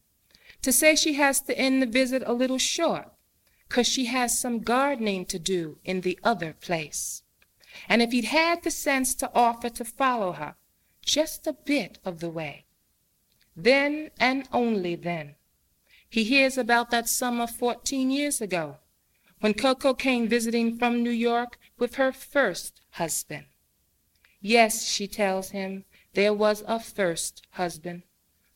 to 0.62 0.72
say 0.72 0.94
she 0.94 1.14
has 1.14 1.40
to 1.40 1.58
end 1.58 1.82
the 1.82 1.86
visit 1.86 2.22
a 2.24 2.32
little 2.32 2.58
short, 2.58 3.12
'cause 3.68 3.88
she 3.88 4.04
has 4.04 4.38
some 4.38 4.60
gardening 4.60 5.26
to 5.26 5.38
do 5.38 5.78
in 5.84 6.02
the 6.02 6.16
other 6.22 6.52
place. 6.52 7.22
And 7.88 8.00
if 8.00 8.12
he'd 8.12 8.26
had 8.26 8.62
the 8.62 8.70
sense 8.70 9.16
to 9.16 9.32
offer 9.34 9.68
to 9.70 9.84
follow 9.84 10.32
her 10.32 10.54
just 11.04 11.46
a 11.48 11.52
bit 11.52 11.98
of 12.04 12.20
the 12.20 12.30
way, 12.30 12.66
then 13.56 14.12
and 14.18 14.48
only 14.52 14.94
then, 14.94 15.34
he 16.08 16.22
hears 16.22 16.56
about 16.56 16.90
that 16.90 17.08
summer 17.08 17.48
fourteen 17.48 18.12
years 18.12 18.40
ago, 18.40 18.78
when 19.44 19.52
Cocoa 19.52 19.92
came 19.92 20.26
visiting 20.26 20.74
from 20.78 21.02
New 21.02 21.10
York 21.10 21.58
with 21.78 21.96
her 21.96 22.12
first 22.12 22.80
husband. 22.92 23.44
Yes, 24.40 24.86
she 24.86 25.06
tells 25.06 25.50
him, 25.50 25.84
there 26.14 26.32
was 26.32 26.64
a 26.66 26.80
first 26.80 27.46
husband, 27.50 28.04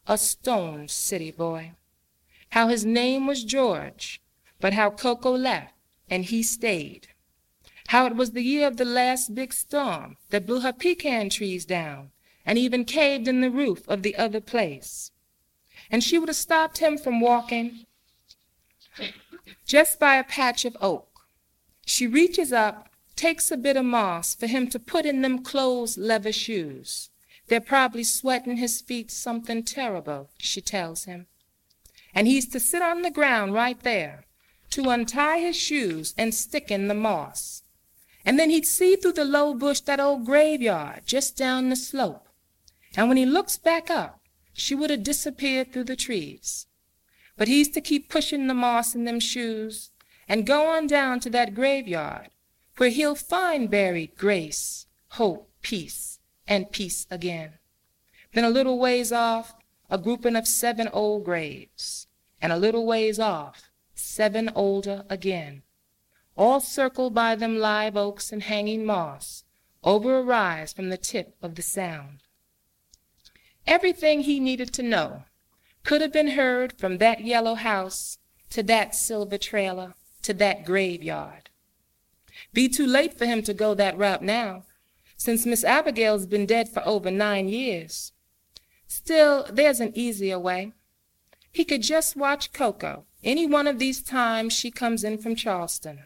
a 0.06 0.16
Stone 0.16 0.88
City 0.88 1.30
boy. 1.30 1.72
How 2.52 2.68
his 2.68 2.86
name 2.86 3.26
was 3.26 3.44
George, 3.44 4.22
but 4.60 4.72
how 4.72 4.88
Coco 4.88 5.36
left 5.36 5.74
and 6.08 6.24
he 6.24 6.42
stayed. 6.42 7.08
How 7.88 8.06
it 8.06 8.16
was 8.16 8.30
the 8.30 8.40
year 8.40 8.66
of 8.66 8.78
the 8.78 8.86
last 8.86 9.34
big 9.34 9.52
storm 9.52 10.16
that 10.30 10.46
blew 10.46 10.60
her 10.60 10.72
pecan 10.72 11.28
trees 11.28 11.66
down 11.66 12.12
and 12.46 12.56
even 12.56 12.86
caved 12.86 13.28
in 13.28 13.42
the 13.42 13.50
roof 13.50 13.86
of 13.88 14.02
the 14.02 14.16
other 14.16 14.40
place. 14.40 15.10
And 15.90 16.02
she 16.02 16.18
would 16.18 16.30
have 16.30 16.36
stopped 16.36 16.78
him 16.78 16.96
from 16.96 17.20
walking 17.20 17.84
just 19.66 19.98
by 19.98 20.16
a 20.16 20.24
patch 20.24 20.64
of 20.64 20.76
oak. 20.80 21.08
She 21.86 22.06
reaches 22.06 22.52
up, 22.52 22.88
takes 23.16 23.50
a 23.50 23.56
bit 23.56 23.76
of 23.76 23.84
moss 23.84 24.34
for 24.34 24.46
him 24.46 24.68
to 24.68 24.78
put 24.78 25.06
in 25.06 25.22
them 25.22 25.42
closed 25.42 25.98
leather 25.98 26.32
shoes. 26.32 27.10
They're 27.48 27.60
probably 27.60 28.04
sweating 28.04 28.58
his 28.58 28.80
feet 28.80 29.10
something 29.10 29.64
terrible, 29.64 30.30
she 30.38 30.60
tells 30.60 31.04
him. 31.04 31.26
And 32.14 32.26
he's 32.26 32.46
to 32.48 32.60
sit 32.60 32.82
on 32.82 33.02
the 33.02 33.10
ground 33.10 33.54
right 33.54 33.80
there, 33.82 34.26
to 34.70 34.90
untie 34.90 35.38
his 35.38 35.56
shoes 35.56 36.14
and 36.16 36.34
stick 36.34 36.70
in 36.70 36.88
the 36.88 36.94
moss. 36.94 37.62
And 38.24 38.38
then 38.38 38.50
he'd 38.50 38.66
see 38.66 38.96
through 38.96 39.12
the 39.12 39.24
low 39.24 39.54
bush 39.54 39.80
that 39.80 40.00
old 40.00 40.26
graveyard 40.26 41.02
just 41.06 41.36
down 41.36 41.70
the 41.70 41.76
slope. 41.76 42.28
And 42.96 43.08
when 43.08 43.16
he 43.16 43.26
looks 43.26 43.56
back 43.56 43.90
up, 43.90 44.20
she 44.52 44.74
would 44.74 44.90
have 44.90 45.02
disappeared 45.02 45.72
through 45.72 45.84
the 45.84 45.96
trees. 45.96 46.66
But 47.38 47.48
he's 47.48 47.68
to 47.70 47.80
keep 47.80 48.10
pushing 48.10 48.48
the 48.48 48.54
moss 48.54 48.94
in 48.96 49.04
them 49.04 49.20
shoes 49.20 49.92
and 50.28 50.44
go 50.44 50.66
on 50.66 50.88
down 50.88 51.20
to 51.20 51.30
that 51.30 51.54
graveyard 51.54 52.28
where 52.76 52.90
he'll 52.90 53.14
find 53.14 53.70
buried 53.70 54.16
grace, 54.16 54.86
hope, 55.10 55.50
peace, 55.62 56.18
and 56.46 56.72
peace 56.72 57.06
again. 57.10 57.52
Then 58.34 58.44
a 58.44 58.50
little 58.50 58.78
ways 58.78 59.12
off, 59.12 59.54
a 59.88 59.98
grouping 59.98 60.36
of 60.36 60.46
seven 60.46 60.88
old 60.88 61.24
graves, 61.24 62.08
and 62.42 62.52
a 62.52 62.58
little 62.58 62.84
ways 62.84 63.18
off, 63.18 63.70
seven 63.94 64.50
older 64.54 65.04
again, 65.08 65.62
all 66.36 66.60
circled 66.60 67.14
by 67.14 67.34
them 67.34 67.58
live 67.58 67.96
oaks 67.96 68.32
and 68.32 68.42
hanging 68.42 68.84
moss, 68.84 69.44
over 69.84 70.18
a 70.18 70.22
rise 70.22 70.72
from 70.72 70.90
the 70.90 70.98
tip 70.98 71.36
of 71.40 71.54
the 71.54 71.62
sound. 71.62 72.22
Everything 73.66 74.20
he 74.20 74.40
needed 74.40 74.72
to 74.74 74.82
know 74.82 75.24
could 75.88 76.02
have 76.02 76.12
been 76.12 76.32
heard 76.32 76.78
from 76.78 76.98
that 76.98 77.24
yellow 77.24 77.54
house 77.54 78.18
to 78.50 78.62
that 78.62 78.94
silver 78.94 79.38
trailer 79.38 79.94
to 80.20 80.34
that 80.34 80.62
graveyard. 80.62 81.48
Be 82.52 82.68
too 82.68 82.86
late 82.86 83.16
for 83.16 83.24
him 83.24 83.42
to 83.44 83.54
go 83.54 83.72
that 83.72 83.96
route 83.96 84.20
now, 84.20 84.64
since 85.16 85.46
Miss 85.46 85.64
Abigail's 85.64 86.26
been 86.26 86.44
dead 86.44 86.68
for 86.68 86.86
over 86.86 87.10
nine 87.10 87.48
years. 87.48 88.12
Still, 88.86 89.46
there's 89.50 89.80
an 89.80 89.92
easier 89.94 90.38
way. 90.38 90.74
He 91.52 91.64
could 91.64 91.80
just 91.80 92.16
watch 92.16 92.52
Cocoa 92.52 93.06
any 93.24 93.46
one 93.46 93.66
of 93.66 93.78
these 93.78 94.02
times 94.02 94.52
she 94.52 94.70
comes 94.70 95.04
in 95.04 95.16
from 95.16 95.36
Charleston. 95.36 96.00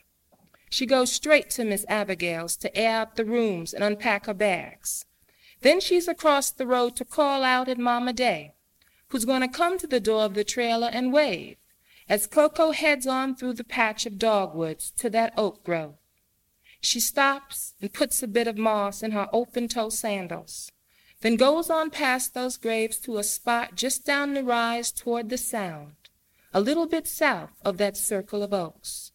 She 0.70 0.86
goes 0.86 1.10
straight 1.10 1.50
to 1.50 1.64
Miss 1.64 1.84
Abigail's 1.88 2.54
to 2.58 2.76
air 2.76 3.00
out 3.00 3.16
the 3.16 3.24
rooms 3.24 3.74
and 3.74 3.82
unpack 3.82 4.26
her 4.26 4.34
bags. 4.34 5.06
Then 5.62 5.80
she's 5.80 6.06
across 6.06 6.52
the 6.52 6.68
road 6.68 6.94
to 6.94 7.04
call 7.04 7.42
out 7.42 7.68
at 7.68 7.78
Mama 7.78 8.12
Day, 8.12 8.54
who's 9.12 9.26
going 9.26 9.42
to 9.42 9.48
come 9.48 9.76
to 9.78 9.86
the 9.86 10.00
door 10.00 10.22
of 10.22 10.32
the 10.32 10.42
trailer 10.42 10.88
and 10.90 11.12
wave 11.12 11.56
as 12.08 12.26
Cocoa 12.26 12.72
heads 12.72 13.06
on 13.06 13.36
through 13.36 13.52
the 13.52 13.62
patch 13.62 14.06
of 14.06 14.18
dogwoods 14.18 14.90
to 14.90 15.10
that 15.10 15.34
oak 15.36 15.62
grove. 15.62 15.96
She 16.80 16.98
stops 16.98 17.74
and 17.80 17.92
puts 17.92 18.22
a 18.22 18.26
bit 18.26 18.48
of 18.48 18.56
moss 18.56 19.02
in 19.02 19.10
her 19.10 19.28
open-toe 19.30 19.90
sandals, 19.90 20.72
then 21.20 21.36
goes 21.36 21.68
on 21.68 21.90
past 21.90 22.32
those 22.32 22.56
graves 22.56 22.96
to 23.00 23.18
a 23.18 23.22
spot 23.22 23.74
just 23.74 24.06
down 24.06 24.32
the 24.32 24.42
rise 24.42 24.90
toward 24.90 25.28
the 25.28 25.36
sound, 25.36 25.92
a 26.54 26.60
little 26.60 26.86
bit 26.86 27.06
south 27.06 27.52
of 27.64 27.76
that 27.76 27.98
circle 27.98 28.42
of 28.42 28.54
oaks. 28.54 29.12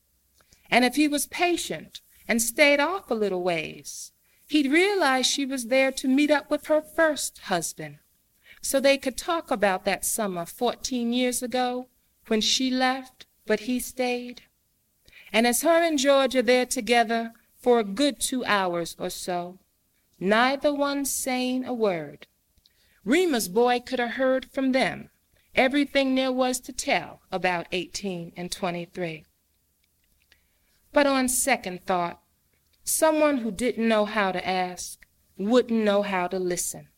And 0.70 0.86
if 0.86 0.96
he 0.96 1.08
was 1.08 1.26
patient 1.26 2.02
and 2.28 2.40
stayed 2.40 2.80
off 2.80 3.10
a 3.10 3.16
little 3.16 3.42
ways, 3.42 4.12
he'd 4.48 4.72
realize 4.72 5.26
she 5.26 5.46
was 5.46 5.66
there 5.66 5.92
to 5.94 6.08
meet 6.08 6.30
up 6.30 6.52
with 6.52 6.68
her 6.68 6.82
first 6.82 7.40
husband, 7.40 7.98
so 8.62 8.80
they 8.80 8.98
could 8.98 9.18
talk 9.18 9.52
about 9.52 9.86
that 9.86 10.06
summer 10.06 10.46
fourteen 10.46 11.14
years 11.14 11.42
ago 11.42 11.88
when 12.28 12.42
she 12.42 12.70
left, 12.70 13.26
but 13.46 13.62
he 13.62 13.80
stayed. 13.80 14.42
And 15.32 15.46
as 15.46 15.62
her 15.62 15.84
and 15.84 15.98
George 16.00 16.36
are 16.36 16.42
there 16.42 16.66
together, 16.66 17.34
for 17.58 17.80
a 17.80 17.84
good 17.84 18.20
two 18.20 18.46
hours 18.46 18.96
or 19.00 19.10
so, 19.10 19.60
neither 20.20 20.74
one 20.74 21.04
saying 21.06 21.66
a 21.66 21.74
word. 21.74 22.28
Reema's 23.04 23.50
boy 23.50 23.80
could 23.80 24.00
have 24.00 24.12
heard 24.12 24.46
from 24.52 24.72
them 24.72 25.10
everything 25.56 26.16
there 26.16 26.32
was 26.32 26.60
to 26.62 26.72
tell 26.72 27.22
about 27.32 27.68
18 27.72 28.32
and 28.38 28.52
23. 28.52 29.26
But 30.94 31.08
on 31.08 31.28
second 31.28 31.86
thought, 31.86 32.22
someone 32.84 33.40
who 33.40 33.52
didn't 33.52 33.88
know 33.88 34.06
how 34.06 34.32
to 34.32 34.48
ask 34.48 35.06
wouldn't 35.38 35.84
know 35.84 36.04
how 36.04 36.28
to 36.28 36.40
listen. 36.40 36.90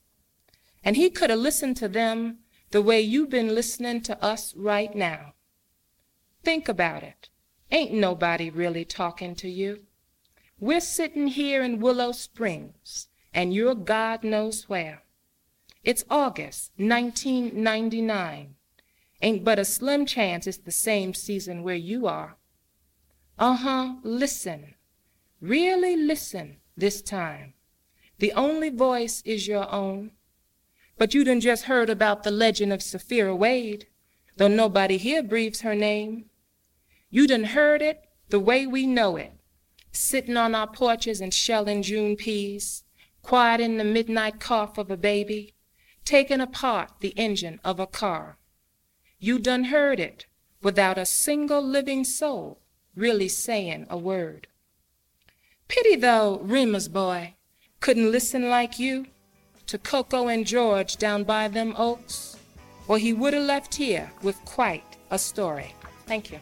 And 0.83 0.95
he 0.95 1.09
could 1.09 1.29
have 1.29 1.39
listened 1.39 1.77
to 1.77 1.87
them 1.87 2.39
the 2.71 2.81
way 2.81 3.01
you've 3.01 3.29
been 3.29 3.55
listening 3.55 4.01
to 4.01 4.23
us 4.23 4.53
right 4.55 4.93
now. 4.95 5.33
Think 6.43 6.69
about 6.69 7.03
it. 7.03 7.29
Ain't 7.71 7.93
nobody 7.93 8.49
really 8.49 8.85
talking 8.85 9.35
to 9.35 9.49
you. 9.49 9.81
We're 10.59 10.81
sitting 10.81 11.27
here 11.27 11.63
in 11.63 11.79
Willow 11.79 12.11
Springs, 12.11 13.07
and 13.33 13.53
you're 13.53 13.75
God 13.75 14.23
knows 14.23 14.67
where. 14.67 15.03
It's 15.83 16.03
August 16.09 16.71
1999. 16.77 18.55
Ain't 19.21 19.43
but 19.43 19.59
a 19.59 19.65
slim 19.65 20.05
chance 20.05 20.47
it's 20.47 20.57
the 20.57 20.71
same 20.71 21.13
season 21.13 21.63
where 21.63 21.75
you 21.75 22.07
are. 22.07 22.37
Uh 23.37 23.55
huh, 23.55 23.95
listen. 24.03 24.75
Really 25.41 25.95
listen 25.95 26.57
this 26.75 27.01
time. 27.01 27.53
The 28.17 28.33
only 28.33 28.69
voice 28.69 29.21
is 29.25 29.47
your 29.47 29.71
own. 29.71 30.11
But 30.99 31.13
you 31.13 31.23
done 31.23 31.39
just 31.39 31.63
heard 31.63 31.89
about 31.89 32.23
the 32.23 32.29
legend 32.29 32.73
of 32.73 32.83
Sapphira 32.83 33.33
Wade, 33.33 33.87
though 34.35 34.49
nobody 34.49 34.97
here 34.97 35.23
breathes 35.23 35.61
her 35.61 35.73
name. 35.73 36.25
You 37.09 37.25
done 37.25 37.45
heard 37.45 37.81
it 37.81 38.03
the 38.27 38.39
way 38.39 38.67
we 38.67 38.85
know 38.85 39.15
it, 39.15 39.31
sitting 39.93 40.35
on 40.35 40.53
our 40.53 40.67
porches 40.67 41.21
and 41.21 41.33
shelling 41.33 41.83
June 41.83 42.17
peas, 42.17 42.83
quiet 43.23 43.61
in 43.61 43.77
the 43.77 43.85
midnight 43.85 44.41
cough 44.41 44.77
of 44.77 44.91
a 44.91 44.97
baby, 44.97 45.53
taking 46.03 46.41
apart 46.41 46.91
the 46.99 47.17
engine 47.17 47.61
of 47.63 47.79
a 47.79 47.87
car. 47.87 48.37
You 49.19 49.39
done 49.39 49.65
heard 49.65 50.01
it 50.01 50.25
without 50.61 50.97
a 50.97 51.05
single 51.05 51.61
living 51.61 52.03
soul 52.03 52.59
really 52.93 53.29
saying 53.29 53.87
a 53.89 53.97
word. 53.97 54.47
Pity 55.69 55.95
though 55.95 56.39
Reema's 56.43 56.89
boy 56.89 57.35
couldn't 57.79 58.11
listen 58.11 58.49
like 58.49 58.79
you 58.79 59.05
to 59.69 59.77
Cocoa 59.77 60.29
and 60.29 60.47
George 60.47 60.97
down 60.97 61.23
by 61.23 61.47
them 61.47 61.75
oaks, 61.77 62.35
or 62.87 62.97
he 62.97 63.13
would 63.13 63.35
have 63.35 63.45
left 63.45 63.75
here 63.75 64.11
with 64.23 64.35
quite 64.43 64.83
a 65.11 65.19
story. 65.19 65.75
Thank 66.07 66.31
you. 66.31 66.39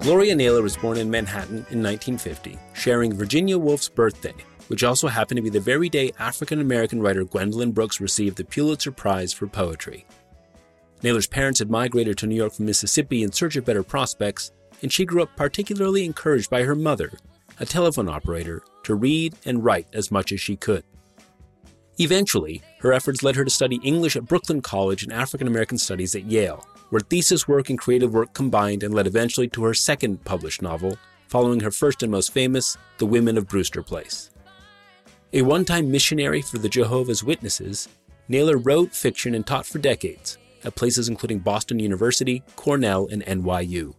Gloria 0.00 0.36
Naylor 0.36 0.62
was 0.62 0.76
born 0.76 0.98
in 0.98 1.10
Manhattan 1.10 1.64
in 1.70 1.82
1950, 1.82 2.58
sharing 2.74 3.14
Virginia 3.14 3.56
Woolf's 3.56 3.88
birthday, 3.88 4.34
which 4.68 4.84
also 4.84 5.08
happened 5.08 5.38
to 5.38 5.42
be 5.42 5.48
the 5.48 5.58
very 5.58 5.88
day 5.88 6.12
African 6.18 6.60
American 6.60 7.00
writer 7.00 7.24
Gwendolyn 7.24 7.72
Brooks 7.72 7.98
received 7.98 8.36
the 8.36 8.44
Pulitzer 8.44 8.92
Prize 8.92 9.32
for 9.32 9.46
Poetry. 9.46 10.04
Naylor's 11.06 11.28
parents 11.28 11.60
had 11.60 11.70
migrated 11.70 12.18
to 12.18 12.26
New 12.26 12.34
York 12.34 12.54
from 12.54 12.66
Mississippi 12.66 13.22
in 13.22 13.30
search 13.30 13.54
of 13.54 13.64
better 13.64 13.84
prospects, 13.84 14.50
and 14.82 14.92
she 14.92 15.04
grew 15.04 15.22
up 15.22 15.36
particularly 15.36 16.04
encouraged 16.04 16.50
by 16.50 16.64
her 16.64 16.74
mother, 16.74 17.12
a 17.60 17.64
telephone 17.64 18.08
operator, 18.08 18.64
to 18.82 18.96
read 18.96 19.36
and 19.44 19.64
write 19.64 19.86
as 19.92 20.10
much 20.10 20.32
as 20.32 20.40
she 20.40 20.56
could. 20.56 20.82
Eventually, 21.98 22.60
her 22.80 22.92
efforts 22.92 23.22
led 23.22 23.36
her 23.36 23.44
to 23.44 23.50
study 23.50 23.78
English 23.84 24.16
at 24.16 24.24
Brooklyn 24.24 24.60
College 24.60 25.04
and 25.04 25.12
African 25.12 25.46
American 25.46 25.78
Studies 25.78 26.16
at 26.16 26.24
Yale, 26.24 26.66
where 26.90 26.98
thesis 26.98 27.46
work 27.46 27.70
and 27.70 27.78
creative 27.78 28.12
work 28.12 28.34
combined 28.34 28.82
and 28.82 28.92
led 28.92 29.06
eventually 29.06 29.46
to 29.50 29.62
her 29.62 29.74
second 29.74 30.24
published 30.24 30.60
novel, 30.60 30.98
following 31.28 31.60
her 31.60 31.70
first 31.70 32.02
and 32.02 32.10
most 32.10 32.32
famous, 32.32 32.76
The 32.98 33.06
Women 33.06 33.38
of 33.38 33.46
Brewster 33.46 33.84
Place. 33.84 34.30
A 35.32 35.42
one 35.42 35.64
time 35.64 35.88
missionary 35.88 36.42
for 36.42 36.58
the 36.58 36.68
Jehovah's 36.68 37.22
Witnesses, 37.22 37.88
Naylor 38.28 38.56
wrote 38.56 38.92
fiction 38.92 39.36
and 39.36 39.46
taught 39.46 39.66
for 39.66 39.78
decades, 39.78 40.38
at 40.64 40.74
places 40.74 41.08
including 41.08 41.38
Boston 41.38 41.78
University, 41.78 42.42
Cornell, 42.56 43.08
and 43.10 43.24
NYU. 43.24 43.94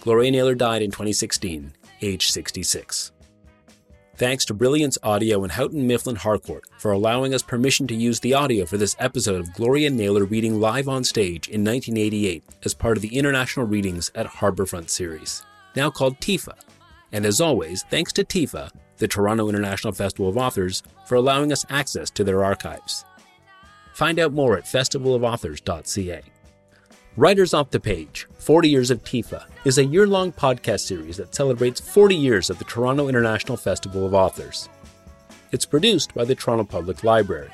Gloria 0.00 0.30
Naylor 0.30 0.54
died 0.54 0.82
in 0.82 0.90
2016, 0.90 1.72
age 2.02 2.30
66. 2.30 3.12
Thanks 4.18 4.46
to 4.46 4.54
Brilliance 4.54 4.96
Audio 5.02 5.42
and 5.42 5.52
Houghton 5.52 5.86
Mifflin 5.86 6.16
Harcourt 6.16 6.64
for 6.78 6.90
allowing 6.90 7.34
us 7.34 7.42
permission 7.42 7.86
to 7.88 7.94
use 7.94 8.18
the 8.20 8.32
audio 8.32 8.64
for 8.64 8.78
this 8.78 8.96
episode 8.98 9.40
of 9.40 9.52
Gloria 9.52 9.90
Naylor 9.90 10.24
reading 10.24 10.58
live 10.58 10.88
on 10.88 11.04
stage 11.04 11.48
in 11.48 11.62
1988 11.62 12.42
as 12.64 12.72
part 12.72 12.96
of 12.96 13.02
the 13.02 13.14
International 13.14 13.66
Readings 13.66 14.10
at 14.14 14.26
Harborfront 14.26 14.88
series, 14.88 15.44
now 15.74 15.90
called 15.90 16.18
TIFA. 16.18 16.54
And 17.12 17.26
as 17.26 17.42
always, 17.42 17.82
thanks 17.90 18.10
to 18.14 18.24
TIFA, 18.24 18.70
the 18.96 19.06
Toronto 19.06 19.50
International 19.50 19.92
Festival 19.92 20.30
of 20.30 20.38
Authors, 20.38 20.82
for 21.06 21.16
allowing 21.16 21.52
us 21.52 21.66
access 21.68 22.08
to 22.10 22.24
their 22.24 22.42
archives. 22.42 23.04
Find 23.96 24.18
out 24.18 24.34
more 24.34 24.58
at 24.58 24.64
festivalofauthors.ca. 24.64 26.20
Writers 27.16 27.54
Off 27.54 27.70
the 27.70 27.80
Page 27.80 28.28
40 28.34 28.68
Years 28.68 28.90
of 28.90 29.02
TIFA 29.02 29.46
is 29.64 29.78
a 29.78 29.86
year 29.86 30.06
long 30.06 30.32
podcast 30.32 30.80
series 30.80 31.16
that 31.16 31.34
celebrates 31.34 31.80
40 31.80 32.14
years 32.14 32.50
of 32.50 32.58
the 32.58 32.66
Toronto 32.66 33.08
International 33.08 33.56
Festival 33.56 34.04
of 34.04 34.12
Authors. 34.12 34.68
It's 35.50 35.64
produced 35.64 36.12
by 36.14 36.26
the 36.26 36.34
Toronto 36.34 36.64
Public 36.64 37.04
Library. 37.04 37.48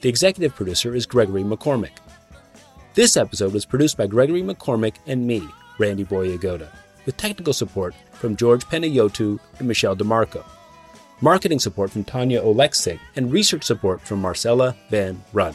The 0.00 0.08
executive 0.08 0.52
producer 0.52 0.96
is 0.96 1.06
Gregory 1.06 1.44
McCormick. 1.44 1.98
This 2.94 3.16
episode 3.16 3.52
was 3.52 3.64
produced 3.64 3.96
by 3.96 4.08
Gregory 4.08 4.42
McCormick 4.42 4.96
and 5.06 5.24
me, 5.24 5.48
Randy 5.78 6.04
Boyagoda, 6.04 6.70
with 7.06 7.16
technical 7.16 7.52
support 7.52 7.94
from 8.14 8.34
George 8.34 8.66
Penayotu 8.66 9.38
and 9.60 9.68
Michelle 9.68 9.94
DeMarco 9.94 10.44
marketing 11.22 11.60
support 11.60 11.90
from 11.90 12.04
Tanya 12.04 12.42
Oleksik, 12.42 12.98
and 13.16 13.32
research 13.32 13.62
support 13.62 14.00
from 14.02 14.20
Marcella 14.20 14.76
Van 14.90 15.22
Run. 15.32 15.54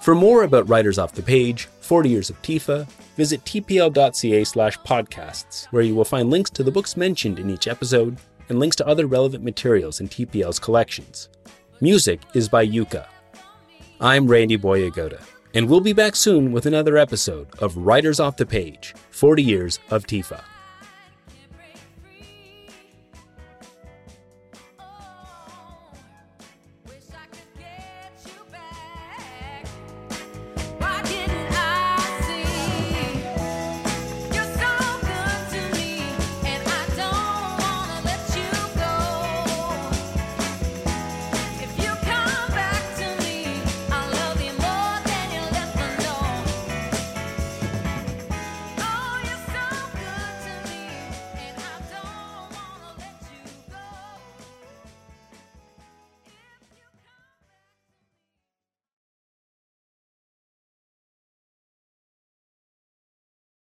For 0.00 0.14
more 0.14 0.44
about 0.44 0.68
Writers 0.68 0.98
Off 0.98 1.12
the 1.12 1.22
Page, 1.22 1.66
40 1.80 2.08
Years 2.08 2.30
of 2.30 2.40
TIFA, 2.42 2.88
visit 3.16 3.44
tpl.ca 3.44 4.44
slash 4.44 4.78
podcasts, 4.78 5.66
where 5.66 5.82
you 5.82 5.94
will 5.94 6.04
find 6.04 6.30
links 6.30 6.50
to 6.50 6.62
the 6.62 6.70
books 6.70 6.96
mentioned 6.96 7.38
in 7.40 7.50
each 7.50 7.66
episode 7.66 8.16
and 8.48 8.60
links 8.60 8.76
to 8.76 8.86
other 8.86 9.06
relevant 9.06 9.42
materials 9.42 10.00
in 10.00 10.08
TPL's 10.08 10.60
collections. 10.60 11.28
Music 11.80 12.20
is 12.34 12.48
by 12.48 12.64
Yuka. 12.64 13.06
I'm 14.00 14.28
Randy 14.28 14.56
Boyagoda, 14.56 15.20
and 15.54 15.68
we'll 15.68 15.80
be 15.80 15.92
back 15.92 16.14
soon 16.14 16.52
with 16.52 16.66
another 16.66 16.96
episode 16.96 17.48
of 17.58 17.76
Writers 17.76 18.20
Off 18.20 18.36
the 18.36 18.46
Page 18.46 18.94
40 19.10 19.42
Years 19.42 19.80
of 19.90 20.06
TIFA. 20.06 20.42